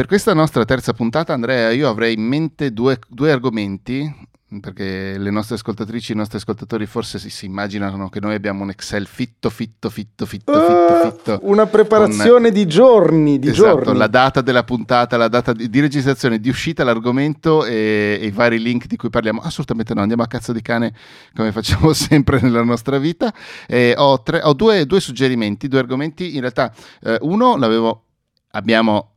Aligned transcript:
Per 0.00 0.08
questa 0.08 0.32
nostra 0.32 0.64
terza 0.64 0.94
puntata, 0.94 1.34
Andrea, 1.34 1.72
io 1.72 1.86
avrei 1.86 2.14
in 2.14 2.22
mente 2.22 2.72
due, 2.72 2.98
due 3.06 3.30
argomenti 3.32 4.10
perché 4.58 5.18
le 5.18 5.30
nostre 5.30 5.56
ascoltatrici 5.56 6.12
e 6.12 6.14
i 6.14 6.16
nostri 6.16 6.38
ascoltatori 6.38 6.86
forse 6.86 7.18
si, 7.18 7.28
si, 7.28 7.44
immaginano 7.44 8.08
che 8.08 8.18
noi 8.18 8.34
abbiamo 8.34 8.62
un 8.62 8.70
Excel 8.70 9.06
fitto, 9.06 9.50
fitto, 9.50 9.90
fitto, 9.90 10.24
fitto, 10.24 10.52
uh, 10.52 10.60
fitto, 10.62 11.10
fitto. 11.10 11.40
Una 11.42 11.66
preparazione 11.66 12.48
con, 12.48 12.58
di 12.58 12.66
giorni, 12.66 13.38
di 13.38 13.50
esatto, 13.50 13.82
giorni. 13.82 13.98
la 13.98 14.06
data 14.06 14.40
della 14.40 14.64
puntata, 14.64 15.18
la 15.18 15.28
data 15.28 15.52
di, 15.52 15.68
di 15.68 15.80
registrazione, 15.80 16.40
di 16.40 16.48
uscita, 16.48 16.82
l'argomento 16.82 17.66
e, 17.66 18.18
e, 18.22 18.26
i 18.26 18.30
vari 18.30 18.58
link 18.58 18.86
di 18.86 18.96
cui 18.96 19.10
parliamo. 19.10 19.42
Assolutamente 19.42 19.92
no, 19.92 20.00
andiamo 20.00 20.22
a 20.22 20.28
cazzo 20.28 20.54
di 20.54 20.62
cane 20.62 20.94
come 21.34 21.52
facciamo 21.52 21.92
sempre 21.92 22.40
nella 22.40 22.64
nostra 22.64 22.96
vita. 22.96 23.30
Eh, 23.68 23.92
ho, 23.98 24.22
tre, 24.22 24.40
ho 24.42 24.54
due, 24.54 24.86
due, 24.86 25.00
suggerimenti, 25.00 25.68
due 25.68 25.80
argomenti. 25.80 26.36
In 26.36 26.40
realtà 26.40 26.72
eh, 27.02 27.18
uno 27.20 27.58
l'avevo, 27.58 28.04
abbiamo 28.52 29.09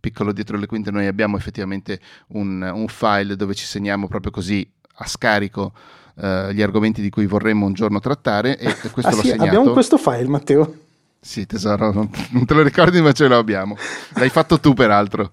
piccolo 0.00 0.32
dietro 0.32 0.56
le 0.56 0.66
quinte, 0.66 0.90
noi 0.90 1.06
abbiamo 1.06 1.36
effettivamente 1.36 2.00
un, 2.28 2.62
un 2.62 2.88
file 2.88 3.36
dove 3.36 3.54
ci 3.54 3.64
segniamo 3.64 4.08
proprio 4.08 4.30
così 4.30 4.68
a 4.96 5.06
scarico 5.06 5.72
uh, 6.14 6.48
gli 6.50 6.62
argomenti 6.62 7.00
di 7.00 7.10
cui 7.10 7.26
vorremmo 7.26 7.66
un 7.66 7.72
giorno 7.72 8.00
trattare 8.00 8.58
e 8.58 8.74
questo 8.90 9.10
ah, 9.10 9.10
l'ho 9.10 9.20
sì, 9.20 9.28
segnato. 9.28 9.44
Abbiamo 9.44 9.72
questo 9.72 9.96
file, 9.96 10.28
Matteo. 10.28 10.74
Sì, 11.20 11.46
tesoro, 11.46 11.90
non, 11.90 12.10
non, 12.30 12.44
te 12.44 12.54
lo 12.54 12.62
ricordi, 12.62 13.00
ma 13.00 13.12
ce 13.12 13.26
lo 13.26 13.38
abbiamo. 13.38 13.76
L'hai 14.16 14.28
fatto 14.28 14.60
tu, 14.60 14.74
peraltro. 14.74 15.30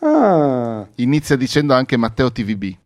Ah. 0.00 0.84
Inizia 0.96 1.36
dicendo 1.36 1.74
anche 1.74 1.96
Matteo 1.96 2.32
TVB. 2.32 2.76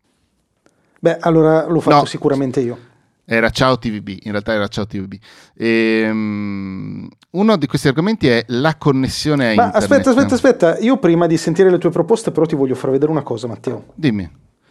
Beh, 1.00 1.16
allora 1.20 1.66
l'ho 1.66 1.80
fatto 1.80 1.97
no. 1.97 2.05
sicuramente 2.05 2.60
io. 2.60 2.88
Era 3.24 3.48
Ciao 3.50 3.78
TVB, 3.78 4.24
in 4.24 4.33
realtà 4.33 4.52
era 4.52 4.69
Ciao 4.69 4.86
TVB. 4.86 5.14
E, 5.55 6.08
um, 6.10 6.39
uno 7.30 7.57
di 7.57 7.66
questi 7.66 7.89
argomenti 7.89 8.27
è 8.29 8.45
la 8.48 8.77
connessione 8.77 9.52
a 9.52 9.55
Ma 9.55 9.65
internet. 9.66 9.83
Aspetta, 9.83 10.11
aspetta, 10.11 10.34
aspetta. 10.34 10.79
Io 10.79 10.98
prima 10.98 11.27
di 11.27 11.37
sentire 11.37 11.70
le 11.70 11.79
tue 11.79 11.91
proposte, 11.91 12.30
però 12.33 12.47
ti 12.47 12.56
voglio 12.56 12.75
far 12.75 12.91
vedere 12.91 13.11
una 13.11 13.23
cosa, 13.23 13.47
Matteo. 13.47 13.87
Dimmi. 13.95 14.28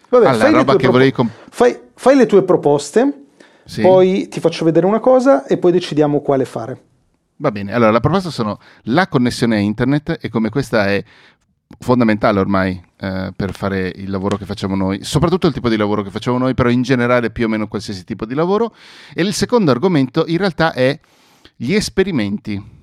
Vabbè, 0.10 0.28
ah, 0.28 0.34
fai, 0.34 0.52
le 0.52 0.58
roba 0.58 0.76
che 0.76 0.90
propo- 0.90 1.12
comp- 1.12 1.32
fai, 1.50 1.80
fai 1.94 2.16
le 2.16 2.26
tue 2.26 2.44
proposte, 2.44 3.26
sì. 3.64 3.82
poi 3.82 4.28
ti 4.28 4.40
faccio 4.40 4.66
vedere 4.66 4.86
una 4.86 5.00
cosa 5.00 5.46
e 5.46 5.58
poi 5.58 5.72
decidiamo 5.72 6.22
quale 6.22 6.46
fare. 6.46 6.82
Va 7.38 7.52
bene, 7.52 7.72
allora 7.74 7.92
la 7.92 8.00
proposta 8.02 8.32
sono 8.32 8.60
la 8.84 9.08
connessione 9.08 9.56
a 9.56 9.60
internet 9.60 10.18
e 10.20 10.30
come 10.30 10.50
questa 10.50 10.88
è 10.88 11.02
fondamentale 11.78 12.40
ormai 12.40 12.84
eh, 12.98 13.32
per 13.34 13.54
fare 13.54 13.94
il 13.96 14.10
lavoro 14.10 14.36
che 14.36 14.46
facciamo 14.46 14.76
noi, 14.76 15.04
soprattutto 15.04 15.48
il 15.48 15.54
tipo 15.54 15.70
di 15.70 15.78
lavoro 15.78 16.02
che 16.02 16.10
facciamo 16.10 16.38
noi, 16.38 16.56
però 16.56 16.70
in 16.70 16.82
generale 16.82 17.30
più 17.30 17.46
o 17.46 17.48
meno 17.48 17.68
qualsiasi 17.68 18.04
tipo 18.04 18.26
di 18.26 18.34
lavoro. 18.34 18.74
E 19.14 19.22
il 19.22 19.34
secondo 19.34 19.72
argomento 19.72 20.26
in 20.28 20.38
realtà 20.38 20.74
è 20.74 21.00
gli 21.62 21.74
esperimenti. 21.74 22.78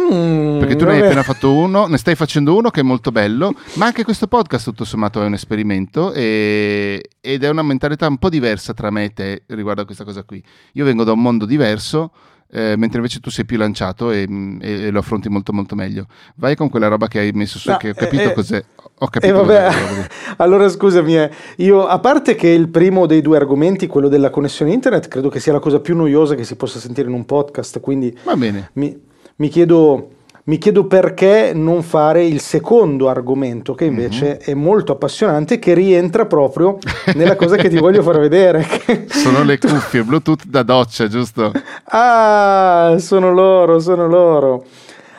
Mm, 0.00 0.58
Perché 0.58 0.74
tu 0.74 0.84
ne 0.84 0.92
hai 0.94 1.00
appena 1.00 1.22
fatto 1.22 1.52
uno, 1.52 1.86
ne 1.86 1.96
stai 1.96 2.16
facendo 2.16 2.56
uno 2.56 2.70
che 2.70 2.80
è 2.80 2.82
molto 2.82 3.12
bello, 3.12 3.54
ma 3.74 3.86
anche 3.86 4.02
questo 4.02 4.26
podcast 4.26 4.64
tutto 4.64 4.84
sommato 4.84 5.22
è 5.22 5.26
un 5.26 5.34
esperimento 5.34 6.12
e, 6.12 7.10
ed 7.20 7.44
è 7.44 7.48
una 7.48 7.62
mentalità 7.62 8.08
un 8.08 8.18
po' 8.18 8.30
diversa 8.30 8.74
tra 8.74 8.90
me 8.90 9.04
e 9.04 9.12
te 9.12 9.42
riguardo 9.46 9.82
a 9.82 9.84
questa 9.84 10.02
cosa 10.02 10.24
qui. 10.24 10.42
Io 10.72 10.84
vengo 10.84 11.04
da 11.04 11.12
un 11.12 11.20
mondo 11.22 11.44
diverso, 11.46 12.10
eh, 12.54 12.74
mentre 12.76 12.98
invece 12.98 13.18
tu 13.20 13.30
sei 13.30 13.46
più 13.46 13.56
lanciato 13.56 14.10
e, 14.10 14.28
e, 14.60 14.84
e, 14.84 14.90
lo 14.90 14.98
affronti 14.98 15.30
molto 15.30 15.54
molto 15.54 15.74
meglio. 15.74 16.06
Vai 16.34 16.54
con 16.54 16.68
quella 16.68 16.88
roba 16.88 17.08
che 17.08 17.18
hai 17.18 17.32
messo 17.32 17.58
su, 17.58 17.70
no, 17.70 17.78
che 17.78 17.90
ho 17.90 17.94
capito 17.94 18.24
eh, 18.24 18.32
cos'è. 18.34 18.62
Ho 18.98 19.06
capito. 19.06 19.32
Eh, 19.32 19.36
vabbè, 19.36 19.70
allora 20.36 20.68
scusami, 20.68 21.16
eh. 21.16 21.30
io 21.56 21.86
a 21.86 21.98
parte 21.98 22.34
che 22.34 22.48
il 22.48 22.68
primo 22.68 23.06
dei 23.06 23.22
due 23.22 23.38
argomenti, 23.38 23.86
quello 23.86 24.08
della 24.08 24.28
connessione 24.28 24.70
internet, 24.70 25.08
credo 25.08 25.30
che 25.30 25.40
sia 25.40 25.52
la 25.52 25.60
cosa 25.60 25.80
più 25.80 25.96
noiosa 25.96 26.34
che 26.34 26.44
si 26.44 26.54
possa 26.56 26.78
sentire 26.78 27.08
in 27.08 27.14
un 27.14 27.24
podcast, 27.24 27.80
quindi 27.80 28.14
Va 28.22 28.36
bene. 28.36 28.68
Mi, 28.74 29.00
mi 29.36 29.48
chiedo 29.48 30.10
mi 30.44 30.58
chiedo 30.58 30.86
perché 30.86 31.52
non 31.54 31.82
fare 31.82 32.24
il 32.24 32.40
secondo 32.40 33.08
argomento, 33.08 33.74
che 33.74 33.84
invece 33.84 34.24
mm-hmm. 34.24 34.40
è 34.44 34.54
molto 34.54 34.92
appassionante, 34.92 35.60
che 35.60 35.72
rientra 35.72 36.26
proprio 36.26 36.78
nella 37.14 37.36
cosa 37.36 37.56
che 37.56 37.68
ti 37.68 37.78
voglio 37.78 38.02
far 38.02 38.18
vedere. 38.18 38.66
sono 39.06 39.44
le 39.44 39.58
cuffie 39.58 40.02
Bluetooth 40.02 40.44
da 40.46 40.64
doccia, 40.64 41.06
giusto? 41.06 41.52
Ah, 41.84 42.96
sono 42.98 43.32
loro, 43.32 43.78
sono 43.78 44.08
loro. 44.08 44.64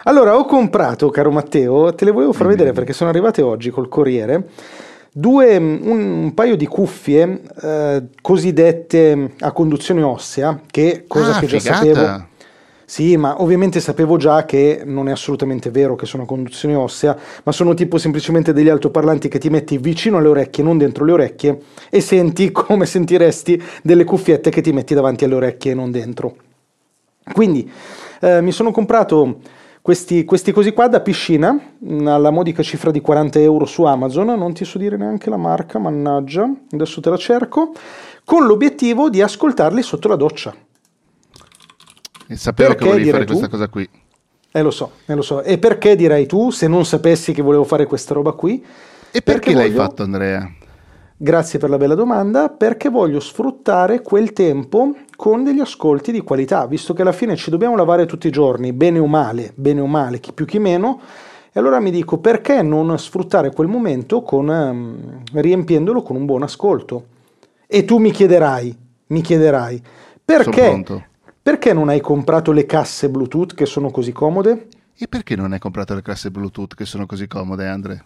Allora, 0.03 0.38
ho 0.38 0.44
comprato, 0.44 1.09
caro 1.09 1.31
Matteo, 1.31 1.95
te 1.95 2.03
le 2.03 2.11
volevo 2.11 2.34
far 2.34 2.47
mm-hmm. 2.47 2.55
vedere 2.57 2.73
perché 2.73 2.91
sono 2.91 3.09
arrivate 3.09 3.41
oggi 3.41 3.69
col 3.69 3.88
Corriere. 3.88 4.50
Due, 5.16 5.55
un, 5.55 5.79
un 5.84 6.34
paio 6.34 6.57
di 6.57 6.66
cuffie 6.66 7.41
eh, 7.61 8.03
cosiddette 8.19 9.35
a 9.40 9.51
conduzione 9.53 10.01
ossea, 10.01 10.59
che 10.69 11.05
cosa 11.07 11.38
ah, 11.38 11.40
che 11.40 11.45
già 11.45 11.59
figata. 11.59 11.78
sapevo 11.78 12.31
sì, 12.93 13.17
ma 13.17 13.41
ovviamente 13.41 13.79
sapevo 13.79 14.17
già 14.17 14.45
che 14.45 14.83
non 14.85 15.07
è 15.07 15.11
assolutamente 15.11 15.71
vero 15.71 15.95
che 15.95 16.05
sono 16.05 16.25
conduzione 16.25 16.75
ossea, 16.75 17.17
ma 17.41 17.51
sono 17.51 17.73
tipo 17.73 17.97
semplicemente 17.97 18.53
degli 18.53 18.69
altoparlanti 18.69 19.29
che 19.29 19.39
ti 19.39 19.49
metti 19.49 19.79
vicino 19.79 20.19
alle 20.19 20.27
orecchie, 20.27 20.63
non 20.63 20.77
dentro 20.77 21.03
le 21.03 21.13
orecchie, 21.13 21.59
e 21.89 22.01
senti 22.01 22.51
come 22.53 22.85
sentiresti 22.85 23.59
delle 23.81 24.03
cuffiette 24.03 24.51
che 24.51 24.61
ti 24.61 24.71
metti 24.71 24.93
davanti 24.93 25.23
alle 25.23 25.33
orecchie 25.33 25.71
e 25.71 25.73
non 25.73 25.89
dentro. 25.89 26.35
Quindi 27.33 27.67
eh, 28.21 28.41
mi 28.41 28.51
sono 28.51 28.69
comprato 28.69 29.39
questi, 29.81 30.23
questi 30.23 30.51
così 30.51 30.71
qua 30.71 30.87
da 30.87 30.99
piscina, 30.99 31.59
alla 32.05 32.29
modica 32.29 32.61
cifra 32.61 32.91
di 32.91 33.01
40 33.01 33.39
euro 33.39 33.65
su 33.65 33.81
Amazon, 33.85 34.37
non 34.37 34.53
ti 34.53 34.65
so 34.65 34.77
dire 34.77 34.97
neanche 34.97 35.31
la 35.31 35.37
marca, 35.37 35.79
mannaggia, 35.79 36.47
adesso 36.69 37.01
te 37.01 37.09
la 37.09 37.17
cerco, 37.17 37.73
con 38.23 38.45
l'obiettivo 38.45 39.09
di 39.09 39.19
ascoltarli 39.19 39.81
sotto 39.81 40.07
la 40.07 40.15
doccia. 40.15 40.53
E 42.33 42.38
sapevo 42.38 42.69
perché 42.69 42.83
che 42.83 42.89
volevi 42.89 43.09
fare 43.11 43.25
tu? 43.25 43.33
questa 43.33 43.47
cosa 43.47 43.67
qui. 43.67 43.88
Eh 44.51 44.61
lo 44.63 44.71
so, 44.71 44.91
eh 45.05 45.13
lo 45.13 45.21
so. 45.21 45.44
E 45.44 45.59
perché 45.59 45.95
direi 45.95 46.25
tu, 46.25 46.49
se 46.49 46.67
non 46.67 46.83
sapessi 46.83 47.31
che 47.31 47.44
volevo 47.44 47.63
fare 47.63 47.85
questa 47.85 48.16
roba 48.16 48.31
qui? 48.31 48.59
E 48.59 49.21
perché, 49.21 49.21
perché 49.21 49.53
l'hai 49.53 49.69
voglio... 49.69 49.83
fatto 49.83 50.01
Andrea? 50.01 50.51
Grazie 51.16 51.59
per 51.59 51.69
la 51.69 51.77
bella 51.77 51.93
domanda, 51.93 52.49
perché 52.49 52.89
voglio 52.89 53.19
sfruttare 53.19 54.01
quel 54.01 54.33
tempo 54.33 54.95
con 55.16 55.43
degli 55.43 55.59
ascolti 55.59 56.11
di 56.11 56.22
qualità, 56.22 56.66
visto 56.66 56.93
che 56.93 57.03
alla 57.03 57.11
fine 57.11 57.35
ci 57.35 57.51
dobbiamo 57.51 57.75
lavare 57.75 58.07
tutti 58.07 58.27
i 58.27 58.31
giorni, 58.31 58.73
bene 58.73 58.97
o 58.97 59.05
male, 59.05 59.53
bene 59.55 59.79
o 59.79 59.85
male, 59.85 60.19
chi 60.19 60.33
più 60.33 60.45
chi 60.45 60.57
meno, 60.57 60.99
e 61.51 61.59
allora 61.59 61.79
mi 61.79 61.91
dico 61.91 62.17
perché 62.17 62.63
non 62.63 62.97
sfruttare 62.97 63.53
quel 63.53 63.67
momento 63.67 64.23
con, 64.23 64.47
um, 64.47 65.22
riempiendolo 65.33 66.01
con 66.01 66.16
un 66.16 66.25
buon 66.25 66.41
ascolto? 66.41 67.05
E 67.67 67.85
tu 67.85 67.99
mi 67.99 68.09
chiederai, 68.09 68.75
mi 69.07 69.22
chiederai, 69.22 69.81
perché 70.25 70.83
perché 71.43 71.73
non 71.73 71.89
hai 71.89 71.99
comprato 71.99 72.53
le 72.53 72.65
casse 72.65 73.09
Bluetooth 73.09 73.53
che 73.53 73.65
sono 73.65 73.91
così 73.91 74.13
comode? 74.13 74.69
E 74.95 75.09
perché 75.09 75.35
non 75.35 75.51
hai 75.51 75.59
comprato 75.59 75.93
le 75.93 76.01
casse 76.01 76.31
Bluetooth 76.31 76.73
che 76.73 76.85
sono 76.85 77.05
così 77.05 77.27
comode, 77.27 77.67
Andre? 77.67 78.05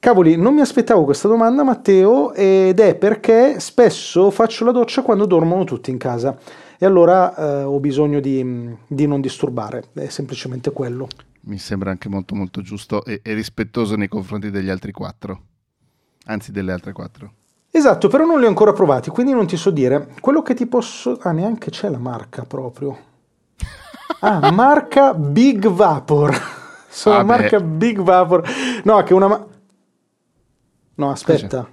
Cavoli, 0.00 0.36
non 0.36 0.52
mi 0.52 0.60
aspettavo 0.60 1.04
questa 1.04 1.28
domanda, 1.28 1.62
Matteo, 1.62 2.34
ed 2.34 2.80
è 2.80 2.96
perché 2.96 3.60
spesso 3.60 4.32
faccio 4.32 4.64
la 4.64 4.72
doccia 4.72 5.02
quando 5.02 5.26
dormono 5.26 5.62
tutti 5.62 5.90
in 5.92 5.98
casa 5.98 6.36
e 6.76 6.84
allora 6.84 7.34
eh, 7.36 7.62
ho 7.62 7.78
bisogno 7.78 8.18
di, 8.18 8.76
di, 8.86 9.06
non 9.06 9.20
disturbare, 9.20 9.84
è 9.94 10.08
semplicemente 10.08 10.72
quello. 10.72 11.06
Mi 11.42 11.58
sembra 11.58 11.92
anche 11.92 12.08
molto 12.08 12.34
molto 12.34 12.62
giusto 12.62 13.04
e, 13.04 13.20
e 13.22 13.32
rispettoso 13.34 13.94
nei 13.94 14.08
confronti 14.08 14.50
degli 14.50 14.70
altri 14.70 14.90
quattro, 14.90 15.42
anzi 16.24 16.50
delle 16.50 16.72
altre 16.72 16.92
quattro. 16.92 17.32
Esatto, 17.76 18.08
però 18.08 18.24
non 18.24 18.38
li 18.38 18.46
ho 18.46 18.48
ancora 18.48 18.72
provati, 18.72 19.10
quindi 19.10 19.32
non 19.32 19.46
ti 19.46 19.58
so 19.58 19.68
dire. 19.68 20.14
Quello 20.22 20.40
che 20.40 20.54
ti 20.54 20.64
posso... 20.64 21.18
Ah, 21.20 21.32
neanche 21.32 21.68
c'è 21.68 21.90
la 21.90 21.98
marca 21.98 22.44
proprio. 22.44 22.98
Ah, 24.20 24.48
marca 24.50 25.12
Big 25.12 25.68
Vapor. 25.68 26.34
Sono 26.88 27.18
ah, 27.18 27.22
marca 27.22 27.60
Big 27.60 28.00
Vapor. 28.00 28.48
No, 28.84 29.02
che 29.02 29.12
una... 29.12 29.46
No, 30.94 31.10
aspetta. 31.10 31.68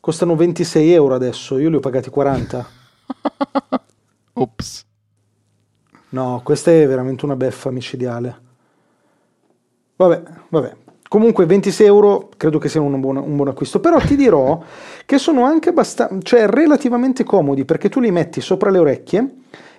Costano 0.00 0.34
26 0.34 0.90
euro 0.90 1.14
adesso, 1.16 1.58
io 1.58 1.68
li 1.68 1.76
ho 1.76 1.80
pagati 1.80 2.08
40. 2.08 2.66
Ops. 4.32 4.84
No, 6.12 6.40
questa 6.42 6.72
è 6.72 6.88
veramente 6.88 7.24
una 7.24 7.36
beffa 7.36 7.70
micidiale. 7.70 8.40
Vabbè, 9.94 10.22
vabbè, 10.48 10.76
Comunque 11.10 11.44
26 11.44 11.86
euro 11.88 12.28
credo 12.36 12.58
che 12.58 12.68
sia 12.68 12.80
un 12.80 13.00
buon, 13.00 13.16
un 13.16 13.34
buon 13.34 13.48
acquisto, 13.48 13.80
però 13.80 13.98
ti 13.98 14.14
dirò 14.14 14.62
che 15.04 15.18
sono 15.18 15.42
anche 15.42 15.70
abbastanza, 15.70 16.16
cioè 16.22 16.46
relativamente 16.46 17.24
comodi 17.24 17.64
perché 17.64 17.88
tu 17.88 17.98
li 17.98 18.12
metti 18.12 18.40
sopra 18.40 18.70
le 18.70 18.78
orecchie 18.78 19.28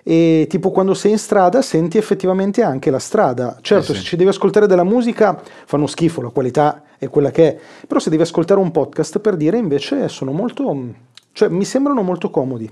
e 0.02 0.46
tipo 0.46 0.70
quando 0.70 0.92
sei 0.92 1.12
in 1.12 1.18
strada 1.18 1.62
senti 1.62 1.96
effettivamente 1.96 2.62
anche 2.62 2.90
la 2.90 2.98
strada. 2.98 3.56
Certo, 3.62 3.92
eh 3.92 3.94
sì. 3.94 4.00
se 4.02 4.06
ci 4.08 4.16
devi 4.16 4.28
ascoltare 4.28 4.66
della 4.66 4.84
musica 4.84 5.40
fanno 5.64 5.86
schifo, 5.86 6.20
la 6.20 6.28
qualità 6.28 6.82
è 6.98 7.08
quella 7.08 7.30
che 7.30 7.48
è, 7.48 7.58
però 7.86 7.98
se 7.98 8.10
devi 8.10 8.20
ascoltare 8.20 8.60
un 8.60 8.70
podcast 8.70 9.18
per 9.18 9.36
dire 9.36 9.56
invece 9.56 10.10
sono 10.10 10.32
molto, 10.32 10.76
cioè 11.32 11.48
mi 11.48 11.64
sembrano 11.64 12.02
molto 12.02 12.28
comodi. 12.28 12.70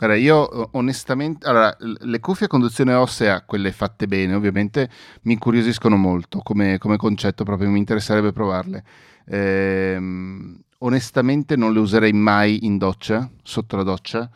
Guarda, 0.00 0.16
io 0.16 0.70
onestamente, 0.72 1.46
allora, 1.46 1.76
le 1.78 2.20
cuffie 2.20 2.46
a 2.46 2.48
conduzione 2.48 2.94
ossea, 2.94 3.42
quelle 3.42 3.70
fatte 3.70 4.06
bene, 4.06 4.32
ovviamente, 4.32 4.88
mi 5.24 5.34
incuriosiscono 5.34 5.94
molto 5.94 6.38
come, 6.38 6.78
come 6.78 6.96
concetto, 6.96 7.44
proprio 7.44 7.68
mi 7.68 7.80
interesserebbe 7.80 8.32
provarle. 8.32 8.82
Ehm, 9.26 10.58
onestamente 10.78 11.54
non 11.54 11.74
le 11.74 11.80
userei 11.80 12.14
mai 12.14 12.64
in 12.64 12.78
doccia, 12.78 13.28
sotto 13.42 13.76
la 13.76 13.82
doccia, 13.82 14.30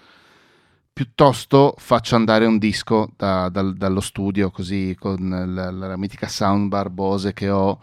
piuttosto 0.92 1.74
faccio 1.78 2.14
andare 2.14 2.44
un 2.44 2.58
disco 2.58 3.12
da, 3.16 3.48
da, 3.48 3.62
dallo 3.62 4.00
studio 4.00 4.50
così 4.50 4.94
con 5.00 5.30
la, 5.54 5.70
la, 5.70 5.96
mitica 5.96 6.28
soundbar 6.28 6.90
Bose 6.90 7.32
che 7.32 7.48
ho 7.48 7.80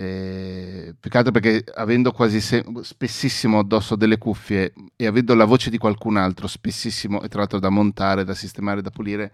eh, 0.00 0.94
più 0.98 1.10
che 1.10 1.16
altro 1.18 1.30
perché 1.30 1.62
avendo 1.74 2.10
quasi 2.10 2.40
se- 2.40 2.64
spessissimo 2.80 3.58
addosso 3.58 3.96
delle 3.96 4.16
cuffie 4.16 4.72
e 4.96 5.06
avendo 5.06 5.34
la 5.34 5.44
voce 5.44 5.68
di 5.68 5.76
qualcun 5.76 6.16
altro 6.16 6.46
spessissimo 6.46 7.20
e 7.20 7.28
tra 7.28 7.40
l'altro 7.40 7.58
da 7.58 7.68
montare, 7.68 8.24
da 8.24 8.32
sistemare, 8.32 8.80
da 8.80 8.88
pulire 8.88 9.30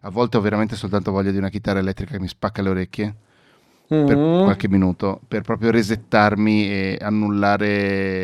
a 0.00 0.10
volte 0.10 0.36
ho 0.36 0.42
veramente 0.42 0.76
soltanto 0.76 1.10
voglia 1.10 1.30
di 1.30 1.38
una 1.38 1.48
chitarra 1.48 1.78
elettrica 1.78 2.12
che 2.12 2.20
mi 2.20 2.28
spacca 2.28 2.60
le 2.60 2.68
orecchie 2.68 3.14
mm-hmm. 3.94 4.06
per 4.06 4.16
qualche 4.16 4.68
minuto 4.68 5.22
per 5.26 5.40
proprio 5.40 5.70
resettarmi 5.70 6.70
e 6.70 6.98
annullare 7.00 8.18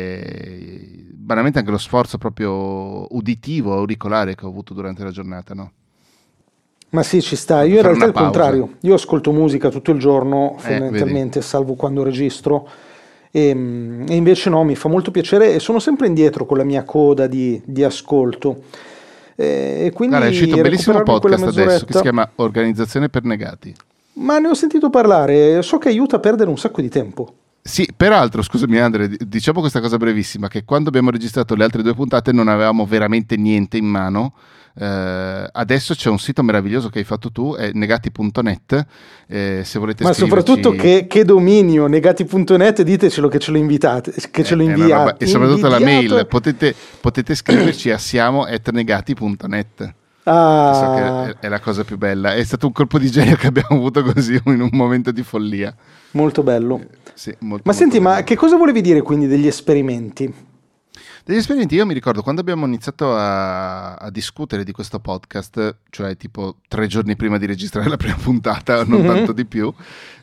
banalmente 1.09 1.57
anche 1.57 1.71
lo 1.71 1.79
sforzo 1.79 2.19
proprio 2.19 3.11
uditivo, 3.15 3.73
auricolare 3.73 4.35
che 4.35 4.45
ho 4.45 4.49
avuto 4.49 4.75
durante 4.75 5.03
la 5.03 5.09
giornata, 5.11 5.55
no? 5.55 5.71
Ma 6.89 7.03
sì, 7.03 7.21
ci 7.21 7.35
sta. 7.35 7.63
Io 7.63 7.77
in 7.77 7.81
realtà 7.81 8.05
è 8.05 8.07
il 8.07 8.13
contrario. 8.13 8.69
Io 8.81 8.93
ascolto 8.93 9.31
musica 9.31 9.69
tutto 9.69 9.91
il 9.91 9.99
giorno, 9.99 10.55
eh, 10.57 10.61
fondamentalmente, 10.61 11.41
salvo 11.41 11.73
quando 11.73 12.03
registro. 12.03 12.67
E, 13.29 13.49
e, 14.07 14.15
invece 14.15 14.49
no, 14.49 14.63
mi 14.63 14.75
fa 14.75 14.87
molto 14.87 15.11
piacere 15.11 15.53
e 15.53 15.59
sono 15.59 15.79
sempre 15.79 16.07
indietro 16.07 16.45
con 16.45 16.57
la 16.57 16.63
mia 16.63 16.83
coda 16.83 17.27
di, 17.27 17.61
di 17.65 17.83
ascolto. 17.83 18.63
E 19.35 19.91
quindi 19.93 20.15
Guarda, 20.15 20.31
è 20.31 20.35
uscito 20.35 20.55
un 20.55 20.61
bellissimo 20.63 21.03
podcast 21.03 21.43
adesso 21.43 21.85
che 21.85 21.93
si 21.93 22.01
chiama 22.01 22.27
Organizzazione 22.35 23.09
per 23.09 23.23
Negati. 23.23 23.75
Ma 24.13 24.39
ne 24.39 24.47
ho 24.47 24.55
sentito 24.55 24.89
parlare, 24.89 25.61
so 25.61 25.77
che 25.77 25.89
aiuta 25.89 26.15
a 26.15 26.19
perdere 26.19 26.49
un 26.49 26.57
sacco 26.57 26.81
di 26.81 26.89
tempo. 26.89 27.33
Sì, 27.61 27.87
peraltro, 27.95 28.41
scusami 28.41 28.79
Andre, 28.79 29.09
diciamo 29.19 29.59
questa 29.59 29.81
cosa 29.81 29.97
brevissima, 29.97 30.47
che 30.47 30.63
quando 30.63 30.87
abbiamo 30.87 31.11
registrato 31.11 31.53
le 31.53 31.65
altre 31.65 31.83
due 31.83 31.93
puntate 31.93 32.31
non 32.31 32.47
avevamo 32.47 32.85
veramente 32.85 33.35
niente 33.35 33.77
in 33.77 33.85
mano. 33.85 34.33
Eh, 34.79 35.49
adesso 35.51 35.95
c'è 35.95 36.09
un 36.09 36.19
sito 36.19 36.43
meraviglioso 36.43 36.89
che 36.89 36.99
hai 36.99 37.05
fatto 37.05 37.31
tu, 37.31 37.55
è 37.55 37.71
negati.net. 37.73 38.85
Eh, 39.27 39.61
se 39.63 39.79
volete 39.79 40.03
Ma 40.03 40.13
soprattutto 40.13 40.71
che, 40.71 41.07
che, 41.07 41.25
dominio, 41.25 41.87
negati.net, 41.87 42.83
ditecelo 42.83 43.27
che 43.27 43.39
ce 43.39 43.51
lo 43.51 43.57
invitate, 43.57 44.13
che 44.29 44.43
ce 44.43 44.55
lo 44.55 44.61
eh, 44.61 44.65
inviate. 44.65 45.23
E 45.23 45.27
soprattutto 45.27 45.67
la 45.67 45.79
mail, 45.79 46.27
potete, 46.29 46.75
potete 47.01 47.33
scriverci 47.33 47.89
a 47.89 47.97
siamo.negati.net. 47.97 49.93
Ah. 50.29 50.73
So 50.73 51.39
è, 51.39 51.45
è 51.45 51.49
la 51.49 51.59
cosa 51.59 51.83
più 51.83 51.97
bella. 51.97 52.35
È 52.35 52.43
stato 52.43 52.67
un 52.67 52.73
colpo 52.73 52.99
di 52.99 53.09
genio 53.09 53.35
che 53.35 53.47
abbiamo 53.47 53.75
avuto 53.77 54.03
così 54.03 54.39
in 54.45 54.61
un 54.61 54.69
momento 54.73 55.11
di 55.11 55.23
follia. 55.23 55.73
Molto 56.11 56.43
bello. 56.43 56.79
Eh, 56.79 56.87
sì, 57.13 57.29
molto, 57.39 57.63
ma 57.65 57.71
molto 57.71 57.71
senti, 57.71 57.97
bello. 57.99 58.09
ma 58.15 58.23
che 58.23 58.35
cosa 58.35 58.57
volevi 58.57 58.81
dire 58.81 59.01
quindi 59.01 59.27
degli 59.27 59.47
esperimenti? 59.47 60.45
Degli 61.27 61.39
esperimenti, 61.39 61.75
io 61.75 61.85
mi 61.85 61.93
ricordo 61.93 62.21
quando 62.21 62.39
abbiamo 62.39 62.65
iniziato 62.65 63.13
a, 63.13 63.95
a, 63.95 64.09
discutere 64.09 64.63
di 64.63 64.71
questo 64.71 65.01
podcast, 65.01 65.79
cioè 65.89 66.15
tipo 66.15 66.59
tre 66.69 66.87
giorni 66.87 67.17
prima 67.17 67.37
di 67.37 67.45
registrare 67.45 67.89
la 67.89 67.97
prima 67.97 68.15
puntata, 68.15 68.85
non 68.87 69.05
tanto 69.05 69.33
di 69.33 69.45
più, 69.45 69.69